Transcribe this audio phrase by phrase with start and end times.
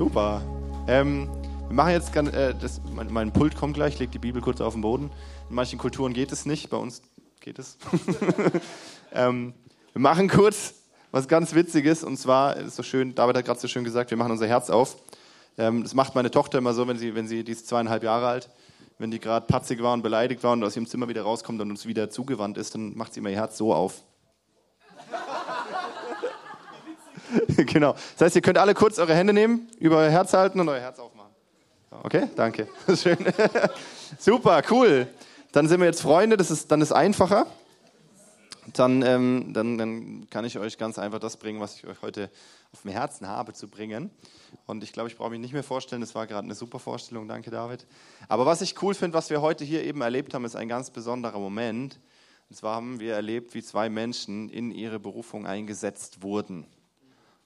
[0.00, 0.40] Super.
[0.88, 1.28] Ähm,
[1.68, 4.72] wir machen jetzt, äh, das, mein, mein, Pult kommt gleich, legt die Bibel kurz auf
[4.72, 5.10] den Boden.
[5.50, 7.02] In manchen Kulturen geht es nicht, bei uns
[7.40, 7.76] geht es.
[9.12, 9.52] ähm,
[9.92, 10.72] wir machen kurz
[11.10, 14.16] was ganz Witziges und zwar, ist so schön, David hat gerade so schön gesagt, wir
[14.16, 14.96] machen unser Herz auf.
[15.58, 18.26] Ähm, das macht meine Tochter immer so, wenn sie, wenn sie, die ist zweieinhalb Jahre
[18.26, 18.48] alt,
[18.96, 21.68] wenn die gerade patzig war und beleidigt war und aus ihrem Zimmer wieder rauskommt und
[21.68, 24.02] uns wieder zugewandt ist, dann macht sie immer ihr Herz so auf.
[27.66, 27.92] genau.
[27.92, 30.80] Das heißt, ihr könnt alle kurz eure Hände nehmen, über euer Herz halten und euer
[30.80, 31.30] Herz aufmachen.
[32.02, 32.68] Okay, danke.
[32.96, 33.18] Schön.
[34.18, 35.08] Super, cool.
[35.52, 37.46] Dann sind wir jetzt Freunde, das ist, dann ist einfacher.
[38.74, 42.30] Dann, ähm, dann, dann kann ich euch ganz einfach das bringen, was ich euch heute
[42.72, 44.10] auf dem Herzen habe zu bringen.
[44.66, 47.26] Und ich glaube, ich brauche mich nicht mehr vorstellen, das war gerade eine super Vorstellung,
[47.26, 47.86] danke David.
[48.28, 50.90] Aber was ich cool finde, was wir heute hier eben erlebt haben, ist ein ganz
[50.90, 51.98] besonderer Moment.
[52.48, 56.66] Und zwar haben wir erlebt, wie zwei Menschen in ihre Berufung eingesetzt wurden.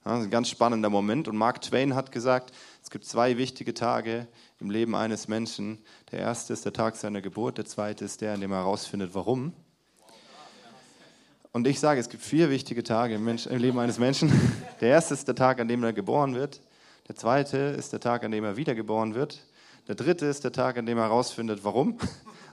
[0.04, 1.28] Ist ein ganz spannender Moment.
[1.28, 4.26] Und Mark Twain hat gesagt, es gibt zwei wichtige Tage
[4.60, 5.78] im Leben eines Menschen.
[6.12, 9.14] Der erste ist der Tag seiner Geburt, der zweite ist der, an dem er herausfindet,
[9.14, 9.54] warum.
[11.52, 14.30] Und ich sage, es gibt vier wichtige Tage im, Mensch, im Leben eines Menschen.
[14.80, 16.60] Der erste ist der Tag, an dem er geboren wird.
[17.06, 19.40] Der zweite ist der Tag, an dem er wiedergeboren wird.
[19.86, 21.96] Der dritte ist der Tag, an dem er herausfindet, warum.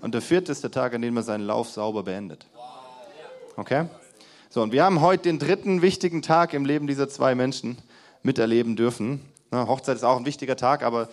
[0.02, 2.46] Und der vierte ist der Tag, an dem er seinen Lauf sauber beendet.
[3.58, 3.88] Okay?
[4.54, 7.78] So, und wir haben heute den dritten wichtigen Tag im Leben dieser zwei Menschen
[8.22, 9.22] miterleben dürfen.
[9.50, 11.08] Ja, Hochzeit ist auch ein wichtiger Tag, aber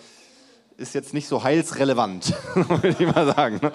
[0.75, 3.61] ist jetzt nicht so heilsrelevant, würde ich mal sagen.
[3.61, 3.71] Ne?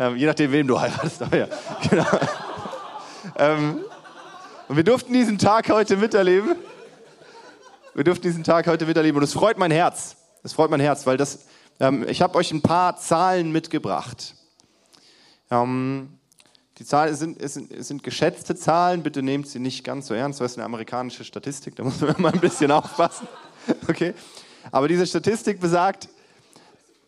[0.00, 1.22] Ähm, je nachdem, wem du heiratest.
[1.22, 1.46] Aber ja,
[1.88, 2.06] genau.
[3.36, 3.84] ähm,
[4.66, 6.56] und wir durften diesen Tag heute miterleben.
[7.94, 10.16] Wir durften diesen Tag heute miterleben und es freut mein Herz.
[10.42, 11.46] Es freut mein Herz, weil das,
[11.78, 14.34] ähm, ich habe euch ein paar Zahlen mitgebracht.
[15.52, 16.18] Ähm,
[16.78, 20.46] die Zahlen sind, sind, sind, geschätzte Zahlen, bitte nehmt sie nicht ganz so ernst, weil
[20.46, 23.28] es eine amerikanische Statistik, da muss man immer ein bisschen aufpassen.
[23.88, 24.14] Okay?
[24.72, 26.08] Aber diese Statistik besagt,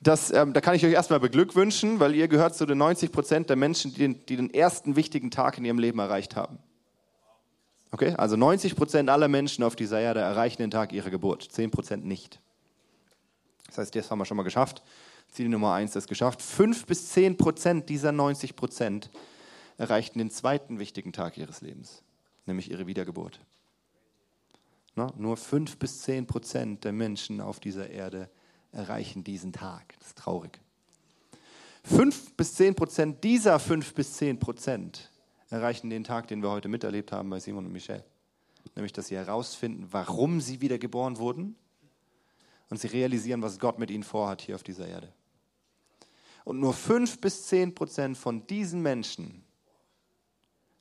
[0.01, 3.51] dass, ähm, da kann ich euch erstmal beglückwünschen, weil ihr gehört zu den 90 Prozent
[3.51, 6.59] der Menschen, die den, die den ersten wichtigen Tag in ihrem Leben erreicht haben.
[7.91, 8.15] Okay?
[8.17, 12.05] Also 90 Prozent aller Menschen auf dieser Erde erreichen den Tag ihrer Geburt, 10 Prozent
[12.05, 12.41] nicht.
[13.67, 14.83] Das heißt, das haben wir schon mal geschafft.
[15.33, 16.41] Ziel Nummer eins ist geschafft.
[16.41, 19.11] 5 bis 10 Prozent dieser 90 Prozent
[19.79, 22.03] erreichten den zweiten wichtigen Tag ihres Lebens,
[22.47, 23.41] nämlich ihre Wiedergeburt.
[24.95, 28.31] Na, nur 5 bis 10 Prozent der Menschen auf dieser Erde
[28.73, 29.95] erreichen diesen Tag.
[29.99, 30.59] Das ist traurig.
[31.85, 35.11] 5 bis 10 Prozent dieser 5 bis 10 Prozent
[35.51, 38.05] erreichen den Tag, den wir heute miterlebt haben bei Simon und Michelle.
[38.75, 41.57] Nämlich, dass sie herausfinden, warum sie wiedergeboren wurden
[42.69, 45.13] und sie realisieren, was Gott mit ihnen vorhat hier auf dieser Erde.
[46.45, 49.46] Und nur 5 bis 10 Prozent von diesen Menschen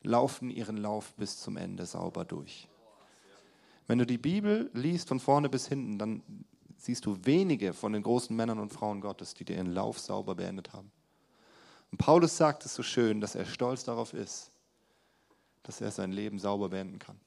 [0.06, 2.68] laufen ihren Lauf bis zum Ende sauber durch.
[3.88, 6.24] Wenn du die Bibel liest von vorne bis hinten, dann
[6.78, 10.74] siehst du wenige von den großen Männern und Frauen Gottes, die ihren Lauf sauber beendet
[10.74, 10.92] haben.
[11.92, 14.52] Und Paulus sagt es so schön, dass er stolz darauf ist,
[15.64, 17.20] dass er sein Leben sauber beenden kann.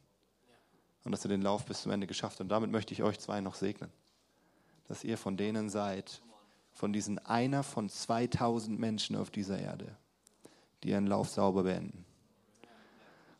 [1.05, 2.43] Und dass er den Lauf bis zum Ende geschafft hat.
[2.43, 3.91] Und damit möchte ich euch zwei noch segnen.
[4.89, 6.23] Dass ihr von denen seid,
[6.73, 9.97] von diesen einer von 2000 Menschen auf dieser Erde,
[10.83, 12.05] die ihren Lauf sauber beenden.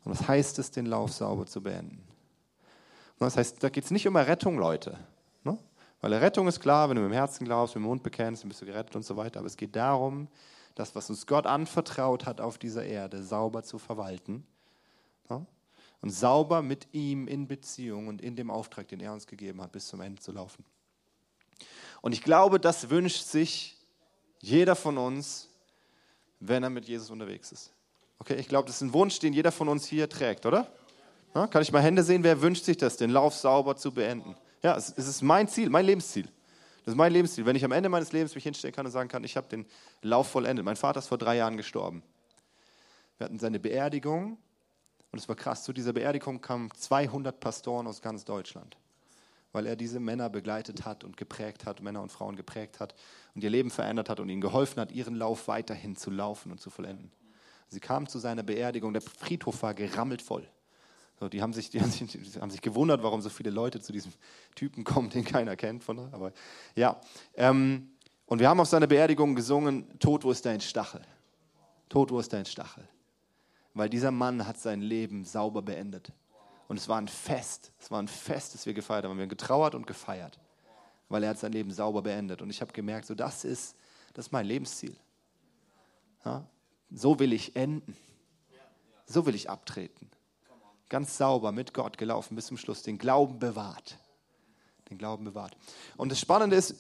[0.09, 2.03] Und was heißt es, den Lauf sauber zu beenden?
[3.19, 4.99] Und das heißt, da geht es nicht um Errettung, Leute.
[5.45, 5.59] Ne?
[6.01, 8.49] Weil Errettung ist klar, wenn du mit dem Herzen glaubst, mit dem Mund bekennst, dann
[8.49, 9.41] bist du gerettet und so weiter.
[9.41, 10.29] Aber es geht darum,
[10.77, 14.47] das, was uns Gott anvertraut hat auf dieser Erde, sauber zu verwalten
[15.29, 15.45] ja?
[16.01, 19.73] und sauber mit ihm in Beziehung und in dem Auftrag, den er uns gegeben hat,
[19.73, 20.65] bis zum Ende zu laufen.
[22.01, 23.77] Und ich glaube, das wünscht sich
[24.41, 25.51] jeder von uns,
[26.41, 27.75] wenn er mit Jesus unterwegs ist.
[28.19, 30.67] Okay, ich glaube, das ist ein Wunsch, den jeder von uns hier trägt, oder?
[31.35, 34.35] Ja, kann ich mal Hände sehen, wer wünscht sich das, den Lauf sauber zu beenden?
[34.63, 36.29] Ja, es, es ist mein Ziel, mein Lebensziel.
[36.85, 37.45] Das ist mein Lebensziel.
[37.45, 39.67] Wenn ich am Ende meines Lebens mich hinstellen kann und sagen kann, ich habe den
[40.03, 40.65] Lauf vollendet.
[40.65, 42.03] Mein Vater ist vor drei Jahren gestorben.
[43.19, 44.39] Wir hatten seine Beerdigung
[45.13, 45.65] und es war krass.
[45.65, 48.77] Zu dieser Beerdigung kamen 200 Pastoren aus ganz Deutschland,
[49.53, 52.95] weil er diese Männer begleitet hat und geprägt hat, Männer und Frauen geprägt hat
[53.35, 56.61] und ihr Leben verändert hat und ihnen geholfen hat, ihren Lauf weiterhin zu laufen und
[56.61, 57.13] zu vollenden.
[57.69, 60.49] Sie kamen zu seiner Beerdigung, der Friedhof war gerammelt voll.
[61.21, 63.81] So, die, haben sich, die, haben sich, die haben sich gewundert, warum so viele Leute
[63.81, 64.13] zu diesem
[64.55, 65.85] Typen kommen, den keiner kennt.
[65.85, 66.33] Von, aber
[66.75, 67.01] ja,
[67.35, 67.91] ähm,
[68.27, 71.03] und wir haben auf seiner Beerdigung gesungen, Tod, wo ist dein Stachel?
[71.89, 72.87] Tod, wo ist dein Stachel?
[73.79, 76.13] weil dieser Mann hat sein Leben sauber beendet.
[76.67, 79.17] Und es war ein Fest, es war ein Fest, das wir gefeiert haben.
[79.17, 80.39] Wir haben getrauert und gefeiert,
[81.09, 82.43] weil er hat sein Leben sauber beendet.
[82.43, 83.77] Und ich habe gemerkt, so das ist,
[84.15, 84.97] das ist mein Lebensziel.
[86.25, 86.45] Ja?
[86.91, 87.97] So will ich enden.
[89.07, 90.11] So will ich abtreten.
[90.89, 93.99] Ganz sauber mit Gott gelaufen bis zum Schluss, den Glauben bewahrt.
[94.91, 95.57] den Glauben bewahrt.
[95.97, 96.77] Und das Spannende ist,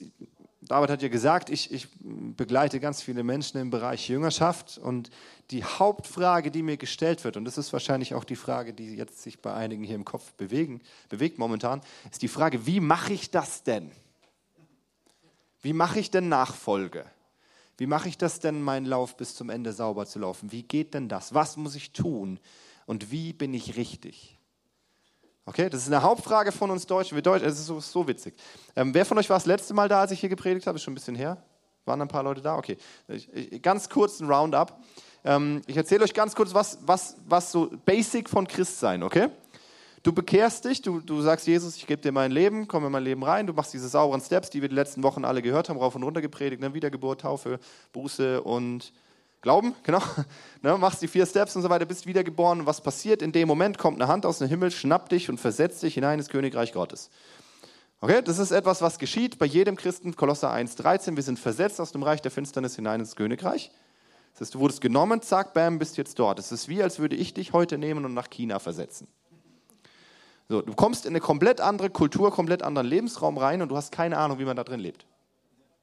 [0.61, 5.11] David hat ja gesagt, ich, ich begleite ganz viele Menschen im Bereich Jüngerschaft und
[5.51, 9.23] die Hauptfrage, die mir gestellt wird, und das ist wahrscheinlich auch die Frage, die jetzt
[9.23, 13.31] sich bei einigen hier im Kopf bewegen, bewegt momentan, ist die Frage, wie mache ich
[13.31, 13.93] das denn?
[15.61, 17.05] Wie mache ich denn Nachfolge?
[17.79, 20.53] Wie mache ich das denn, meinen Lauf bis zum Ende sauber zu laufen?
[20.53, 21.33] Wie geht denn das?
[21.33, 22.41] Was muss ich tun?
[22.87, 24.37] Und wie bin ich richtig?
[25.47, 27.15] Okay, das ist eine Hauptfrage von uns Deutschen.
[27.15, 28.35] Wir Deutschen, es ist so, so witzig.
[28.75, 30.77] Ähm, wer von euch war das letzte Mal da, als ich hier gepredigt habe?
[30.77, 31.43] Ist schon ein bisschen her.
[31.85, 32.57] Waren ein paar Leute da?
[32.57, 32.77] Okay.
[33.07, 34.77] Ich, ich, ganz kurz ein Roundup.
[35.25, 39.29] Ähm, ich erzähle euch ganz kurz, was, was, was so Basic von Christsein, okay?
[40.09, 43.05] Du bekehrst dich, du, du sagst, Jesus, ich gebe dir mein Leben, komm in mein
[43.05, 45.79] Leben rein, du machst diese sauberen Steps, die wir die letzten Wochen alle gehört haben,
[45.79, 46.73] rauf und runter gepredigt, ne?
[46.73, 47.61] Wiedergeburt, Taufe,
[47.93, 48.95] Buße und
[49.43, 50.01] Glauben, genau.
[50.63, 52.65] Ne, machst die vier Steps und so weiter, bist wiedergeboren.
[52.65, 53.21] Was passiert?
[53.21, 56.19] In dem Moment kommt eine Hand aus dem Himmel, schnappt dich und versetzt dich hinein
[56.19, 57.11] ins Königreich Gottes.
[58.01, 61.17] Okay, das ist etwas, was geschieht bei jedem Christen, Kolosser 1,13.
[61.17, 63.71] Wir sind versetzt aus dem Reich der Finsternis hinein ins Königreich.
[64.33, 66.39] Das heißt, du wurdest genommen, zack, bam, bist jetzt dort.
[66.39, 69.07] Es ist wie, als würde ich dich heute nehmen und nach China versetzen.
[70.49, 73.93] So, du kommst in eine komplett andere Kultur, komplett anderen Lebensraum rein und du hast
[73.93, 75.07] keine Ahnung, wie man da drin lebt.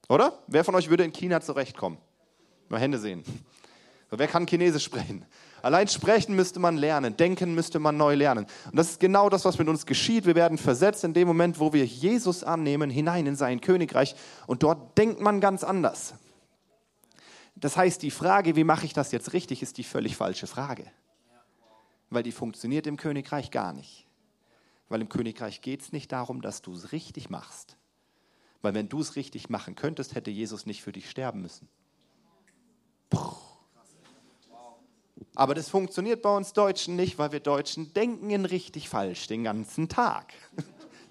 [0.10, 0.34] Oder?
[0.48, 1.98] Wer von euch würde in China zurechtkommen?
[2.70, 3.24] Mal Hände sehen.
[4.10, 5.26] Wer kann Chinesisch sprechen?
[5.62, 8.46] Allein sprechen müsste man lernen, denken müsste man neu lernen.
[8.66, 10.26] Und das ist genau das, was mit uns geschieht.
[10.26, 14.16] Wir werden versetzt in dem Moment, wo wir Jesus annehmen, hinein in sein Königreich.
[14.48, 16.14] Und dort denkt man ganz anders.
[17.56, 20.86] Das heißt, die Frage, wie mache ich das jetzt richtig, ist die völlig falsche Frage.
[22.10, 24.05] Weil die funktioniert im Königreich gar nicht.
[24.90, 27.78] Weil im Königreich geht es nicht darum, dass du es richtig machst.
[28.62, 31.68] Weil wenn du es richtig machen könntest, hätte Jesus nicht für dich sterben müssen.
[35.36, 39.44] Aber das funktioniert bei uns Deutschen nicht, weil wir Deutschen denken in richtig falsch den
[39.44, 40.34] ganzen Tag.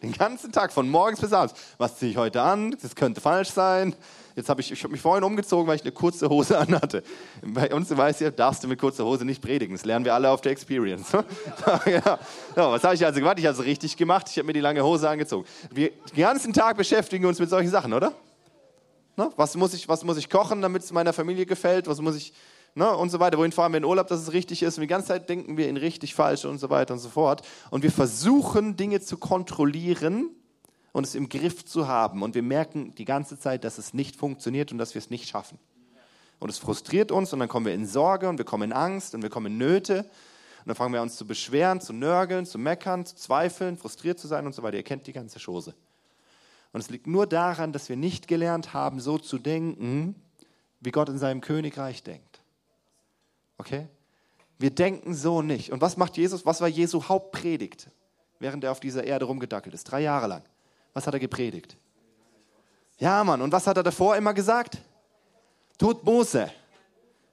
[0.03, 1.55] Den ganzen Tag, von morgens bis abends.
[1.79, 2.77] Was ziehe ich heute an?
[2.83, 3.97] Das könnte falsch sein.
[4.37, 7.03] Jetzt habe ich, ich habe mich vorhin umgezogen, weil ich eine kurze Hose anhatte.
[7.43, 9.77] Bei uns weiß ihr, darfst du mit kurzer Hose nicht predigen.
[9.77, 11.13] Das lernen wir alle auf der Experience.
[11.87, 12.19] ja.
[12.57, 13.39] Ja, was habe ich also gemacht?
[13.39, 14.27] Ich habe es richtig gemacht.
[14.29, 15.47] Ich habe mir die lange Hose angezogen.
[15.71, 18.13] Wir den ganzen Tag beschäftigen wir uns mit solchen Sachen, oder?
[19.17, 19.31] Ne?
[19.37, 21.87] Was, muss ich, was muss ich kochen, damit es meiner Familie gefällt?
[21.87, 22.33] Was muss ich,
[22.75, 22.91] ne?
[22.97, 23.39] und so weiter.
[23.39, 24.79] Wohin fahren wir in Urlaub, dass es richtig ist?
[24.79, 27.43] Und die ganze Zeit denken wir in richtig, falsch und so weiter und so fort.
[27.71, 30.31] Und wir versuchen, Dinge zu kontrollieren
[30.95, 32.23] und es im Griff zu haben.
[32.23, 35.29] Und wir merken die ganze Zeit, dass es nicht funktioniert und dass wir es nicht
[35.29, 35.59] schaffen.
[36.39, 39.13] Und es frustriert uns und dann kommen wir in Sorge und wir kommen in Angst
[39.15, 39.99] und wir kommen in Nöte.
[40.05, 44.29] Und dann fangen wir uns zu beschweren, zu nörgeln, zu meckern, zu zweifeln, frustriert zu
[44.29, 44.77] sein und so weiter.
[44.77, 45.75] Ihr kennt die ganze Chose.
[46.73, 50.15] Und es liegt nur daran, dass wir nicht gelernt haben, so zu denken,
[50.79, 52.41] wie Gott in seinem Königreich denkt.
[53.59, 53.89] Okay?
[54.61, 55.73] Wir denken so nicht.
[55.73, 56.47] Und was macht Jesus?
[56.47, 57.91] Was war Jesu Hauptpredigt,
[58.39, 59.91] während er auf dieser Erde rumgedackelt ist?
[59.91, 60.45] Drei Jahre lang.
[60.95, 61.77] Was hat er gepredigt?
[62.99, 63.43] Ja, Mann.
[63.43, 64.79] Und was hat er davor immer gesagt?
[65.77, 66.51] Tut Buße.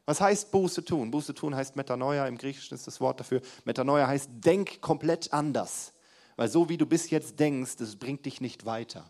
[0.06, 1.12] Was heißt Buße tun?
[1.12, 3.42] Buße tun heißt Metanoia, im Griechischen ist das Wort dafür.
[3.66, 5.94] Metanoia heißt, denk komplett anders.
[6.36, 9.10] Weil so wie du bis jetzt denkst, das bringt dich nicht weiter.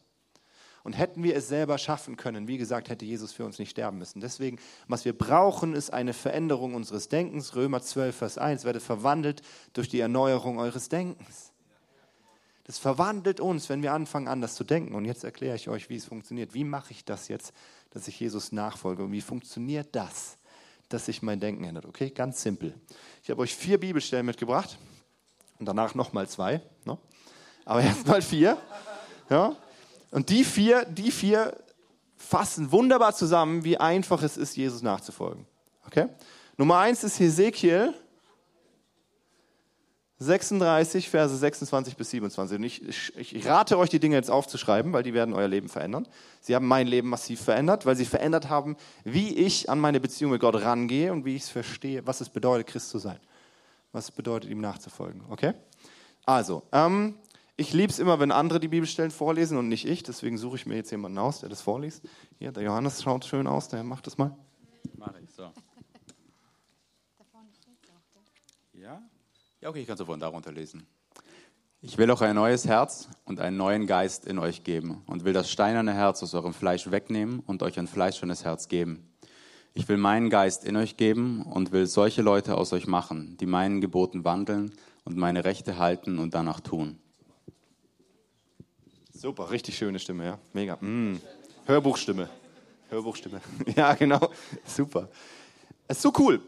[0.83, 3.99] Und hätten wir es selber schaffen können, wie gesagt, hätte Jesus für uns nicht sterben
[3.99, 4.19] müssen.
[4.19, 7.55] Deswegen, was wir brauchen, ist eine Veränderung unseres Denkens.
[7.55, 9.43] Römer 12, Vers 1, werdet verwandelt
[9.73, 11.50] durch die Erneuerung eures Denkens.
[12.65, 14.93] Das verwandelt uns, wenn wir anfangen, anders zu denken.
[14.93, 16.53] Und jetzt erkläre ich euch, wie es funktioniert.
[16.53, 17.53] Wie mache ich das jetzt,
[17.89, 19.03] dass ich Jesus nachfolge?
[19.03, 20.37] Und wie funktioniert das,
[20.89, 21.85] dass sich mein Denken ändert?
[21.85, 22.73] Okay, ganz simpel.
[23.23, 24.77] Ich habe euch vier Bibelstellen mitgebracht
[25.59, 26.61] und danach nochmal zwei.
[26.85, 26.97] Ne?
[27.65, 28.57] Aber erst mal vier.
[29.29, 29.55] Ja?
[30.11, 31.57] Und die vier, die vier
[32.17, 35.47] fassen wunderbar zusammen, wie einfach es ist, Jesus nachzufolgen.
[35.87, 36.07] Okay?
[36.57, 37.93] Nummer eins ist Hesekiel
[40.21, 42.57] 36, Verse 26 bis 27.
[42.57, 46.07] Und ich, ich, rate euch, die Dinge jetzt aufzuschreiben, weil die werden euer Leben verändern.
[46.41, 50.31] Sie haben mein Leben massiv verändert, weil sie verändert haben, wie ich an meine Beziehung
[50.31, 53.19] mit Gott rangehe und wie ich es verstehe, was es bedeutet, Christ zu sein.
[53.93, 55.23] Was es bedeutet, ihm nachzufolgen.
[55.29, 55.55] Okay?
[56.23, 57.15] Also, ähm,
[57.57, 60.03] ich liebe es immer, wenn andere die Bibelstellen vorlesen und nicht ich.
[60.03, 62.03] Deswegen suche ich mir jetzt jemanden aus, der das vorliest.
[62.37, 64.37] Hier, der Johannes schaut schön aus, der macht das mal.
[64.95, 65.51] Mach ich, so.
[68.73, 69.01] Ja?
[69.61, 70.87] Ja, okay, ich kann sofort darunter lesen.
[71.83, 75.33] Ich will auch ein neues Herz und einen neuen Geist in euch geben und will
[75.33, 79.07] das steinerne Herz aus eurem Fleisch wegnehmen und euch ein fleischendes Herz geben.
[79.75, 83.45] Ich will meinen Geist in euch geben und will solche Leute aus euch machen, die
[83.45, 86.97] meinen Geboten wandeln und meine Rechte halten und danach tun.
[89.13, 90.39] Super, richtig schöne Stimme, ja.
[90.53, 90.77] Mega.
[90.77, 91.21] Mm.
[91.67, 92.29] Hörbuchstimme.
[92.89, 93.41] Hörbuchstimme.
[93.75, 94.31] ja, genau.
[94.65, 95.07] Super.
[95.87, 96.41] Ist so cool.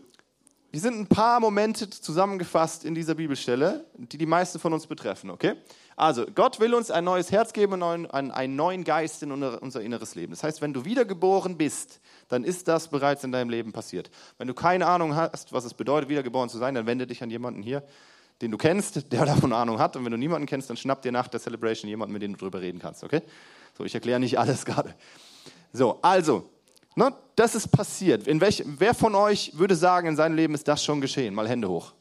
[0.73, 5.29] Hier sind ein paar Momente zusammengefasst in dieser Bibelstelle, die die meisten von uns betreffen,
[5.29, 5.53] okay?
[5.95, 10.15] Also, Gott will uns ein neues Herz geben und einen, neuen Geist in unser inneres
[10.15, 10.31] Leben.
[10.31, 14.09] Das heißt, wenn du wiedergeboren bist, dann ist das bereits in deinem Leben passiert.
[14.39, 17.29] Wenn du keine Ahnung hast, was es bedeutet, wiedergeboren zu sein, dann wende dich an
[17.29, 17.83] jemanden hier,
[18.41, 19.95] den du kennst, der davon Ahnung hat.
[19.95, 22.39] Und wenn du niemanden kennst, dann schnapp dir nach der Celebration jemanden, mit dem du
[22.39, 23.21] darüber reden kannst, okay?
[23.77, 24.95] So, ich erkläre nicht alles gerade.
[25.71, 26.49] So, also,
[26.95, 28.27] ne, das ist passiert.
[28.27, 31.33] In welch, wer von euch würde sagen, in seinem Leben ist das schon geschehen?
[31.33, 31.93] Mal Hände hoch.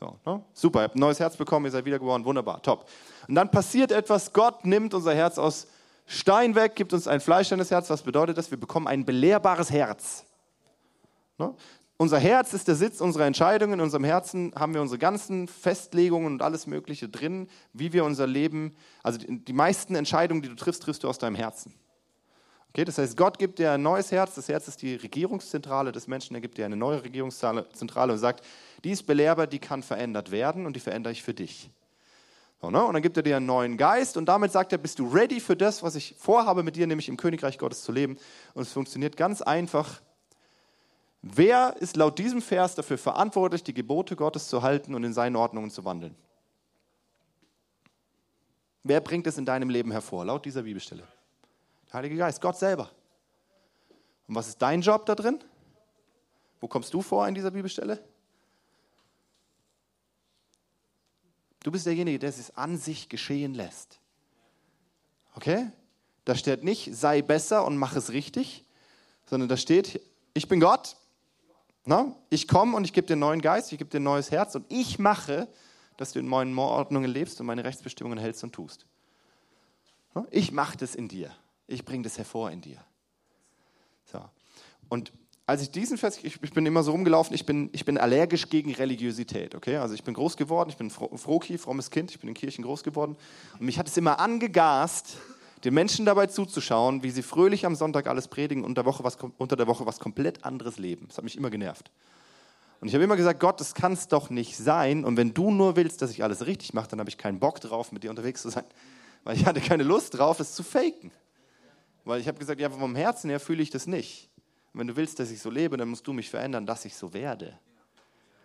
[0.00, 0.42] So, ne?
[0.52, 2.88] Super, ihr habt ein neues Herz bekommen, ihr seid wiedergeboren, wunderbar, top.
[3.28, 5.68] Und dann passiert etwas, Gott nimmt unser Herz aus
[6.06, 7.88] Stein weg, gibt uns ein fleischendes Herz.
[7.88, 8.50] Was bedeutet das?
[8.50, 10.24] Wir bekommen ein belehrbares Herz.
[11.38, 11.54] Ne?
[11.96, 13.74] Unser Herz ist der Sitz unserer Entscheidungen.
[13.74, 18.26] In unserem Herzen haben wir unsere ganzen Festlegungen und alles Mögliche drin, wie wir unser
[18.26, 18.74] Leben,
[19.04, 21.74] also die meisten Entscheidungen, die du triffst, triffst du aus deinem Herzen.
[22.74, 24.34] Okay, das heißt, Gott gibt dir ein neues Herz.
[24.34, 26.34] Das Herz ist die Regierungszentrale des Menschen.
[26.34, 28.46] Er gibt dir eine neue Regierungszentrale und sagt,
[28.82, 31.70] die ist belehrbar, die kann verändert werden und die verändere ich für dich.
[32.62, 32.82] So, ne?
[32.82, 35.38] Und dann gibt er dir einen neuen Geist und damit sagt er, bist du ready
[35.38, 38.16] für das, was ich vorhabe mit dir, nämlich im Königreich Gottes zu leben.
[38.54, 40.00] Und es funktioniert ganz einfach.
[41.20, 45.36] Wer ist laut diesem Vers dafür verantwortlich, die Gebote Gottes zu halten und in seinen
[45.36, 46.14] Ordnungen zu wandeln?
[48.82, 51.06] Wer bringt es in deinem Leben hervor, laut dieser Bibelstelle?
[51.92, 52.90] Der Heilige Geist, Gott selber.
[54.26, 55.44] Und was ist dein Job da drin?
[56.58, 58.02] Wo kommst du vor in dieser Bibelstelle?
[61.62, 64.00] Du bist derjenige, der es an sich geschehen lässt.
[65.34, 65.70] Okay?
[66.24, 68.64] Da steht nicht, sei besser und mach es richtig,
[69.26, 70.00] sondern da steht,
[70.32, 70.96] ich bin Gott,
[71.84, 72.16] na?
[72.30, 74.54] ich komme und ich gebe dir einen neuen Geist, ich gebe dir ein neues Herz
[74.54, 75.46] und ich mache,
[75.98, 78.86] dass du in meinen Ordnungen lebst und meine Rechtsbestimmungen hältst und tust.
[80.30, 81.30] Ich mache das in dir.
[81.72, 82.78] Ich bringe das hervor in dir.
[84.04, 84.20] So.
[84.88, 85.12] Und
[85.46, 88.48] als ich diesen Vers, ich, ich, bin immer so rumgelaufen, ich bin, ich bin allergisch
[88.48, 89.76] gegen Religiosität, okay?
[89.76, 92.82] Also ich bin groß geworden, ich bin Froki, frommes Kind, ich bin in Kirchen groß
[92.84, 93.16] geworden
[93.58, 95.16] und mich hat es immer angegast,
[95.64, 99.16] den Menschen dabei zuzuschauen, wie sie fröhlich am Sonntag alles predigen und unter, Woche was,
[99.38, 101.06] unter der Woche was komplett anderes leben.
[101.08, 101.90] Das hat mich immer genervt.
[102.80, 105.04] Und ich habe immer gesagt, Gott, das kann es doch nicht sein.
[105.04, 107.60] Und wenn du nur willst, dass ich alles richtig mache, dann habe ich keinen Bock
[107.60, 108.64] drauf, mit dir unterwegs zu sein.
[109.24, 111.12] Weil ich hatte keine Lust drauf, das zu faken.
[112.04, 114.28] Weil ich habe gesagt, ja, vom Herzen her fühle ich das nicht.
[114.72, 116.96] Und wenn du willst, dass ich so lebe, dann musst du mich verändern, dass ich
[116.96, 117.46] so werde.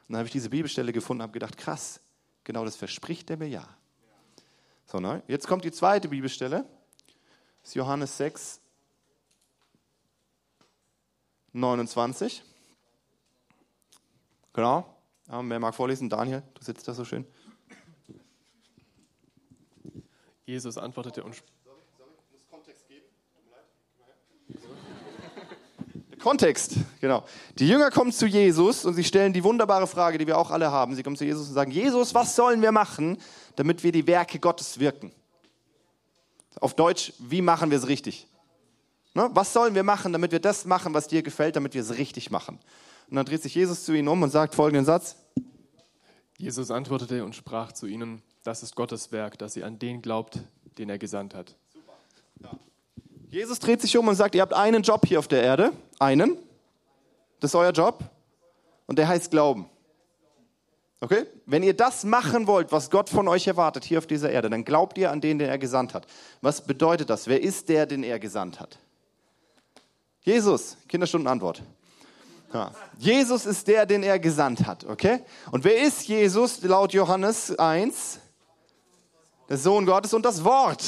[0.08, 2.00] Und dann habe ich diese Bibelstelle gefunden und habe gedacht, krass,
[2.44, 3.68] genau das verspricht er mir ja.
[4.86, 5.22] So, ne?
[5.28, 6.66] Jetzt kommt die zweite Bibelstelle.
[7.62, 8.62] Das ist Johannes 6,
[11.52, 12.44] 29.
[14.54, 14.98] Genau.
[15.28, 16.10] wer mag vorlesen?
[16.10, 17.26] Daniel, du sitzt da so schön.
[20.46, 21.44] Jesus antwortete und
[26.28, 27.24] Kontext, genau.
[27.58, 30.70] Die Jünger kommen zu Jesus und sie stellen die wunderbare Frage, die wir auch alle
[30.70, 30.94] haben.
[30.94, 33.18] Sie kommen zu Jesus und sagen, Jesus, was sollen wir machen,
[33.56, 35.14] damit wir die Werke Gottes wirken?
[36.60, 38.28] Auf Deutsch, wie machen wir es richtig?
[39.14, 39.30] Ne?
[39.32, 42.30] Was sollen wir machen, damit wir das machen, was dir gefällt, damit wir es richtig
[42.30, 42.60] machen?
[43.10, 45.16] Und dann dreht sich Jesus zu ihnen um und sagt folgenden Satz.
[46.38, 50.42] Jesus antwortete und sprach zu ihnen, das ist Gottes Werk, dass ihr an den glaubt,
[50.78, 51.56] den er gesandt hat.
[51.72, 51.94] Super.
[52.44, 52.52] Ja.
[53.30, 56.38] Jesus dreht sich um und sagt, ihr habt einen Job hier auf der Erde, einen,
[57.40, 58.04] das ist euer Job,
[58.86, 59.70] und der heißt Glauben.
[61.02, 61.26] Okay?
[61.46, 64.64] Wenn ihr das machen wollt, was Gott von euch erwartet hier auf dieser Erde, dann
[64.64, 66.08] glaubt ihr an den, den er gesandt hat.
[66.42, 67.28] Was bedeutet das?
[67.28, 68.80] Wer ist der, den er gesandt hat?
[70.22, 71.62] Jesus, Kinderstundenantwort.
[72.54, 72.72] Ja.
[72.98, 75.20] Jesus ist der, den er gesandt hat, okay?
[75.52, 78.20] Und wer ist Jesus laut Johannes 1?
[79.50, 80.84] Der Sohn Gottes und das Wort.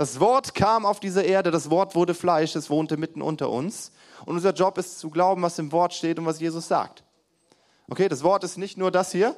[0.00, 3.92] Das Wort kam auf diese Erde, das Wort wurde Fleisch, es wohnte mitten unter uns.
[4.24, 7.04] Und unser Job ist zu glauben, was im Wort steht und was Jesus sagt.
[7.86, 9.36] Okay, das Wort ist nicht nur das hier,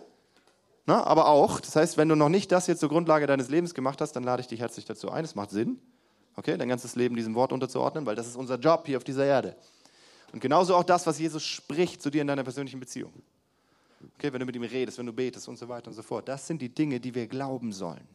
[0.87, 1.59] ne, aber auch.
[1.59, 4.23] Das heißt, wenn du noch nicht das hier zur Grundlage deines Lebens gemacht hast, dann
[4.23, 5.25] lade ich dich herzlich dazu ein.
[5.25, 5.81] Es macht Sinn,
[6.37, 9.27] okay, dein ganzes Leben diesem Wort unterzuordnen, weil das ist unser Job hier auf dieser
[9.27, 9.57] Erde.
[10.33, 13.13] Und genauso auch das, was Jesus spricht zu dir in deiner persönlichen Beziehung.
[14.17, 16.29] Okay, wenn du mit ihm redest, wenn du betest und so weiter und so fort.
[16.29, 18.07] Das sind die Dinge, die wir glauben sollen.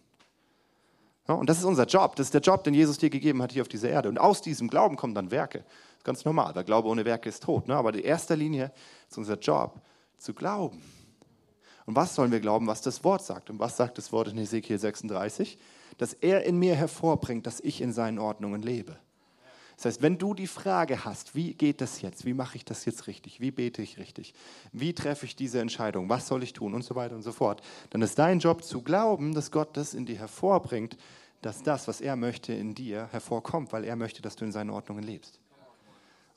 [1.35, 2.15] Und das ist unser Job.
[2.15, 4.09] Das ist der Job, den Jesus dir gegeben hat hier auf dieser Erde.
[4.09, 5.59] Und aus diesem Glauben kommen dann Werke.
[5.59, 7.67] Das ist ganz normal, weil Glaube ohne Werke ist tot.
[7.67, 7.75] Ne?
[7.75, 8.71] Aber in erster Linie
[9.09, 9.81] ist unser Job
[10.17, 10.81] zu glauben.
[11.85, 13.49] Und was sollen wir glauben, was das Wort sagt?
[13.49, 15.57] Und was sagt das Wort in Ezekiel 36?
[15.97, 18.97] Dass er in mir hervorbringt, dass ich in seinen Ordnungen lebe.
[19.77, 22.25] Das heißt, wenn du die Frage hast, wie geht das jetzt?
[22.25, 23.39] Wie mache ich das jetzt richtig?
[23.39, 24.33] Wie bete ich richtig?
[24.71, 26.09] Wie treffe ich diese Entscheidung?
[26.09, 26.73] Was soll ich tun?
[26.73, 27.61] Und so weiter und so fort.
[27.91, 30.97] Dann ist dein Job zu glauben, dass Gott das in dir hervorbringt,
[31.43, 34.71] dass das, was er möchte, in dir hervorkommt, weil er möchte, dass du in seinen
[34.71, 35.39] Ordnungen lebst.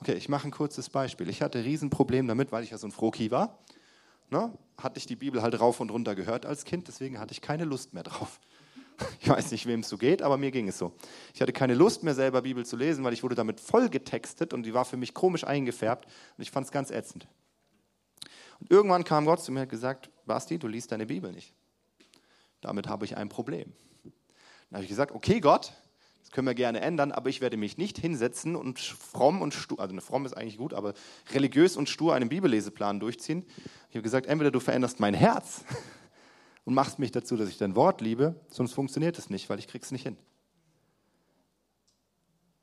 [0.00, 1.30] Okay, ich mache ein kurzes Beispiel.
[1.30, 3.58] Ich hatte ein Riesenproblem damit, weil ich ja so ein Froki war.
[4.28, 4.52] Ne?
[4.76, 7.64] Hatte ich die Bibel halt rauf und runter gehört als Kind, deswegen hatte ich keine
[7.64, 8.38] Lust mehr drauf.
[9.20, 10.92] Ich weiß nicht, wem es so geht, aber mir ging es so.
[11.34, 14.52] Ich hatte keine Lust mehr selber Bibel zu lesen, weil ich wurde damit voll getextet
[14.52, 17.28] und die war für mich komisch eingefärbt und ich fand es ganz ätzend.
[18.60, 21.54] Und irgendwann kam Gott zu mir und hat gesagt, Basti, du liest deine Bibel nicht.
[22.60, 23.72] Damit habe ich ein Problem.
[24.04, 25.72] Dann habe ich gesagt, okay Gott,
[26.20, 29.80] das können wir gerne ändern, aber ich werde mich nicht hinsetzen und fromm und stur,
[29.80, 30.94] also fromm ist eigentlich gut, aber
[31.32, 33.44] religiös und stur einen Bibelleseplan durchziehen.
[33.88, 35.64] Ich habe gesagt, entweder du veränderst mein Herz
[36.70, 39.66] und machst mich dazu, dass ich dein Wort liebe, sonst funktioniert es nicht, weil ich
[39.66, 40.14] krieg's nicht hin.
[40.14, 40.22] Und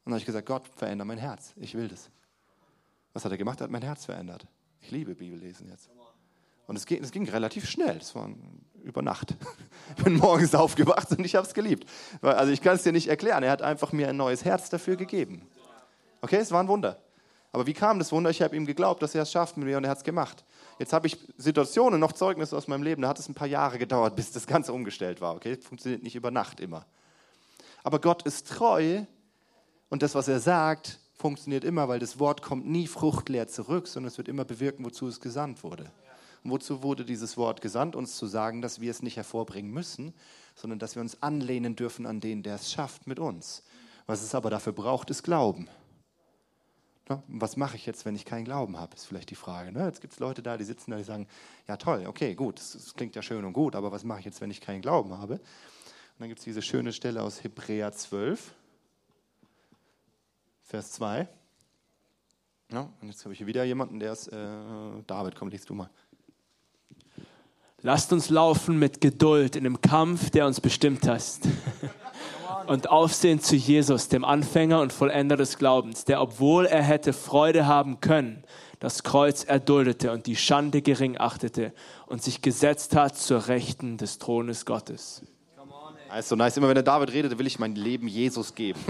[0.06, 1.52] dann habe ich gesagt, Gott, veränder mein Herz.
[1.58, 2.10] Ich will das.
[3.12, 3.60] Was hat er gemacht?
[3.60, 4.48] Er hat mein Herz verändert.
[4.80, 5.90] Ich liebe Bibellesen jetzt.
[6.68, 7.98] Und es ging, es ging relativ schnell.
[7.98, 8.30] Es war
[8.82, 9.36] über Nacht.
[9.98, 11.90] Ich bin morgens aufgewacht und ich habe es geliebt.
[12.22, 13.44] Also ich kann es dir nicht erklären.
[13.44, 15.48] Er hat einfach mir ein neues Herz dafür gegeben.
[16.22, 17.02] Okay, es war ein Wunder.
[17.52, 18.30] Aber wie kam das Wunder?
[18.30, 20.44] Ich habe ihm geglaubt, dass er es schafft mit mir und er hat es gemacht.
[20.80, 23.80] Jetzt habe ich Situationen, noch Zeugnisse aus meinem Leben, da hat es ein paar Jahre
[23.80, 25.36] gedauert, bis das Ganze umgestellt war.
[25.36, 26.86] Okay, funktioniert nicht über Nacht immer.
[27.84, 29.04] Aber Gott ist treu
[29.90, 34.10] und das, was er sagt, funktioniert immer, weil das Wort kommt nie fruchtleer zurück, sondern
[34.10, 35.92] es wird immer bewirken, wozu es gesandt wurde.
[36.44, 37.96] Und wozu wurde dieses Wort gesandt?
[37.96, 40.14] Uns zu sagen, dass wir es nicht hervorbringen müssen,
[40.56, 43.64] sondern dass wir uns anlehnen dürfen an den, der es schafft mit uns.
[44.06, 45.68] Was es aber dafür braucht, ist Glauben.
[47.10, 49.72] Na, was mache ich jetzt, wenn ich keinen Glauben habe, ist vielleicht die Frage.
[49.72, 49.86] Ne?
[49.86, 51.28] Jetzt gibt es Leute da, die sitzen da, die sagen,
[51.68, 54.26] ja toll, okay, gut, das, das klingt ja schön und gut, aber was mache ich
[54.26, 55.36] jetzt, wenn ich keinen Glauben habe?
[55.36, 55.42] Und
[56.20, 58.54] dann gibt es diese schöne Stelle aus Hebräer 12,
[60.64, 61.28] Vers 2.
[62.72, 64.38] Ja, und jetzt habe ich hier wieder jemanden, der ist, äh,
[65.08, 65.90] David, komm, liest du mal.
[67.84, 71.48] Lasst uns laufen mit Geduld in dem Kampf, der uns bestimmt hast.
[72.68, 77.66] Und aufsehen zu Jesus, dem Anfänger und Vollender des Glaubens, der, obwohl er hätte Freude
[77.66, 78.44] haben können,
[78.80, 81.74] das Kreuz erduldete und die Schande gering achtete
[82.06, 85.24] und sich gesetzt hat zur Rechten des Thrones Gottes.
[86.10, 88.80] Also nice, immer wenn der David redet, will ich mein Leben Jesus geben.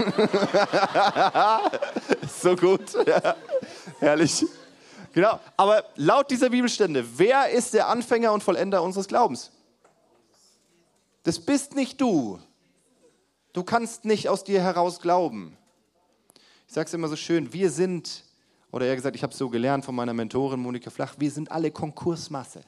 [2.40, 2.82] so gut.
[3.06, 3.34] Ja.
[3.98, 4.44] Herrlich.
[5.12, 5.40] Genau.
[5.56, 9.50] Aber laut dieser Bibelstände, wer ist der Anfänger und Vollender unseres Glaubens?
[11.24, 12.38] Das bist nicht du.
[13.58, 15.56] Du kannst nicht aus dir heraus glauben.
[16.68, 18.22] Ich sage es immer so schön, wir sind,
[18.70, 21.50] oder eher gesagt, ich habe es so gelernt von meiner Mentorin Monika Flach, wir sind
[21.50, 22.62] alle Konkursmasse.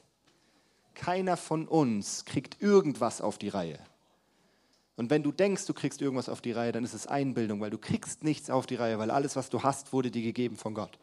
[0.93, 3.79] Keiner von uns kriegt irgendwas auf die Reihe.
[4.97, 7.69] Und wenn du denkst, du kriegst irgendwas auf die Reihe, dann ist es Einbildung, weil
[7.69, 10.73] du kriegst nichts auf die Reihe, weil alles, was du hast, wurde dir gegeben von
[10.73, 10.99] Gott.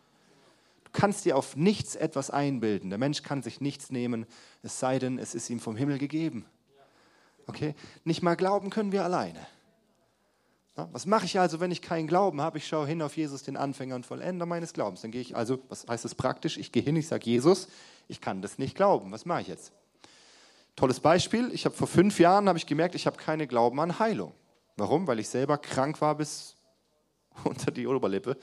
[0.84, 2.90] Du kannst dir auf nichts etwas einbilden.
[2.90, 4.26] Der Mensch kann sich nichts nehmen,
[4.62, 6.44] es sei denn, es ist ihm vom Himmel gegeben.
[7.46, 7.74] Okay?
[8.04, 9.46] Nicht mal glauben können wir alleine.
[10.92, 12.58] Was mache ich also, wenn ich keinen Glauben habe?
[12.58, 15.02] Ich schaue hin auf Jesus, den Anfänger und Vollender meines Glaubens.
[15.02, 16.56] Dann gehe ich also, was heißt das praktisch?
[16.56, 17.68] Ich gehe hin, ich sage, Jesus,
[18.06, 19.10] ich kann das nicht glauben.
[19.10, 19.72] Was mache ich jetzt?
[20.76, 21.50] Tolles Beispiel.
[21.52, 24.32] Ich habe vor fünf Jahren habe ich gemerkt, ich habe keine Glauben an Heilung.
[24.76, 25.08] Warum?
[25.08, 26.54] Weil ich selber krank war bis
[27.44, 28.36] unter die Oberlippe.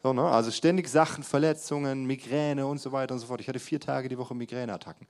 [0.00, 0.22] So, ne?
[0.22, 3.40] Also ständig Sachen, Verletzungen, Migräne und so weiter und so fort.
[3.40, 5.08] Ich hatte vier Tage die Woche Migräneattacken.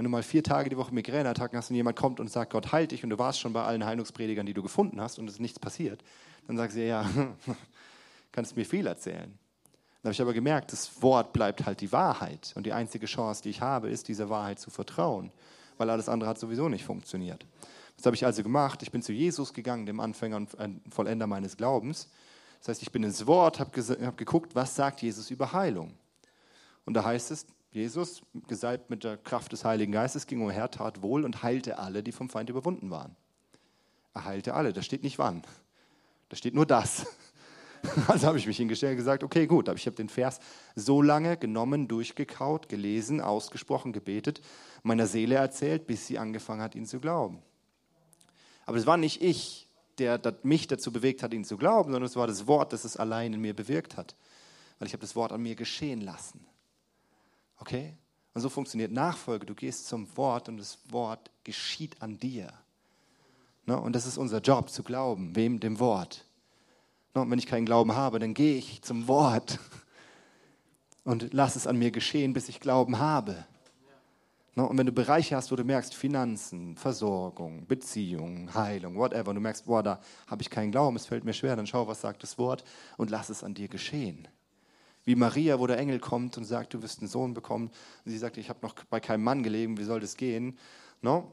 [0.00, 2.72] Wenn du mal vier Tage die Woche Migräneattacken hast und jemand kommt und sagt, Gott
[2.72, 5.34] heilt dich und du warst schon bei allen Heilungspredigern, die du gefunden hast und es
[5.34, 6.02] ist nichts passiert,
[6.46, 7.04] dann sagst du, ja,
[8.32, 9.38] kannst mir viel erzählen.
[10.00, 13.42] Dann habe ich aber gemerkt, das Wort bleibt halt die Wahrheit und die einzige Chance,
[13.42, 15.32] die ich habe, ist, dieser Wahrheit zu vertrauen,
[15.76, 17.44] weil alles andere hat sowieso nicht funktioniert.
[17.98, 18.82] Was habe ich also gemacht?
[18.82, 20.48] Ich bin zu Jesus gegangen, dem Anfänger und
[20.88, 22.08] Vollender meines Glaubens.
[22.60, 23.70] Das heißt, ich bin ins Wort, habe
[24.06, 25.92] hab geguckt, was sagt Jesus über Heilung.
[26.86, 31.02] Und da heißt es, Jesus, gesalbt mit der Kraft des Heiligen Geistes, ging umher, tat
[31.02, 33.14] wohl und heilte alle, die vom Feind überwunden waren.
[34.12, 35.42] Er heilte alle, da steht nicht wann.
[36.28, 37.06] Da steht nur das.
[38.08, 40.38] Also habe ich mich hingestellt und gesagt, okay, gut, aber ich habe den Vers
[40.76, 44.42] so lange genommen, durchgekaut, gelesen, ausgesprochen, gebetet,
[44.82, 47.38] meiner Seele erzählt, bis sie angefangen hat, ihn zu glauben.
[48.66, 52.16] Aber es war nicht ich, der mich dazu bewegt hat, ihn zu glauben, sondern es
[52.16, 54.14] war das Wort, das es allein in mir bewirkt hat.
[54.78, 56.46] Weil ich habe das Wort an mir geschehen lassen.
[57.60, 57.94] Okay?
[58.34, 59.46] Und so funktioniert Nachfolge.
[59.46, 62.52] Du gehst zum Wort und das Wort geschieht an dir.
[63.66, 63.78] Ne?
[63.78, 65.36] Und das ist unser Job, zu glauben.
[65.36, 65.60] Wem?
[65.60, 66.24] Dem Wort.
[67.14, 67.22] Ne?
[67.22, 69.58] Und wenn ich keinen Glauben habe, dann gehe ich zum Wort
[71.04, 73.46] und lass es an mir geschehen, bis ich Glauben habe.
[74.54, 74.66] Ne?
[74.66, 79.40] Und wenn du Bereiche hast, wo du merkst, Finanzen, Versorgung, Beziehung, Heilung, whatever, und du
[79.40, 82.22] merkst, boah, da habe ich keinen Glauben, es fällt mir schwer, dann schau, was sagt
[82.22, 82.64] das Wort
[82.96, 84.28] und lass es an dir geschehen.
[85.10, 87.66] Wie Maria, wo der Engel kommt und sagt, du wirst einen Sohn bekommen.
[88.04, 90.56] Und sie sagt, ich habe noch bei keinem Mann gelegen, wie soll das gehen?
[91.02, 91.32] No?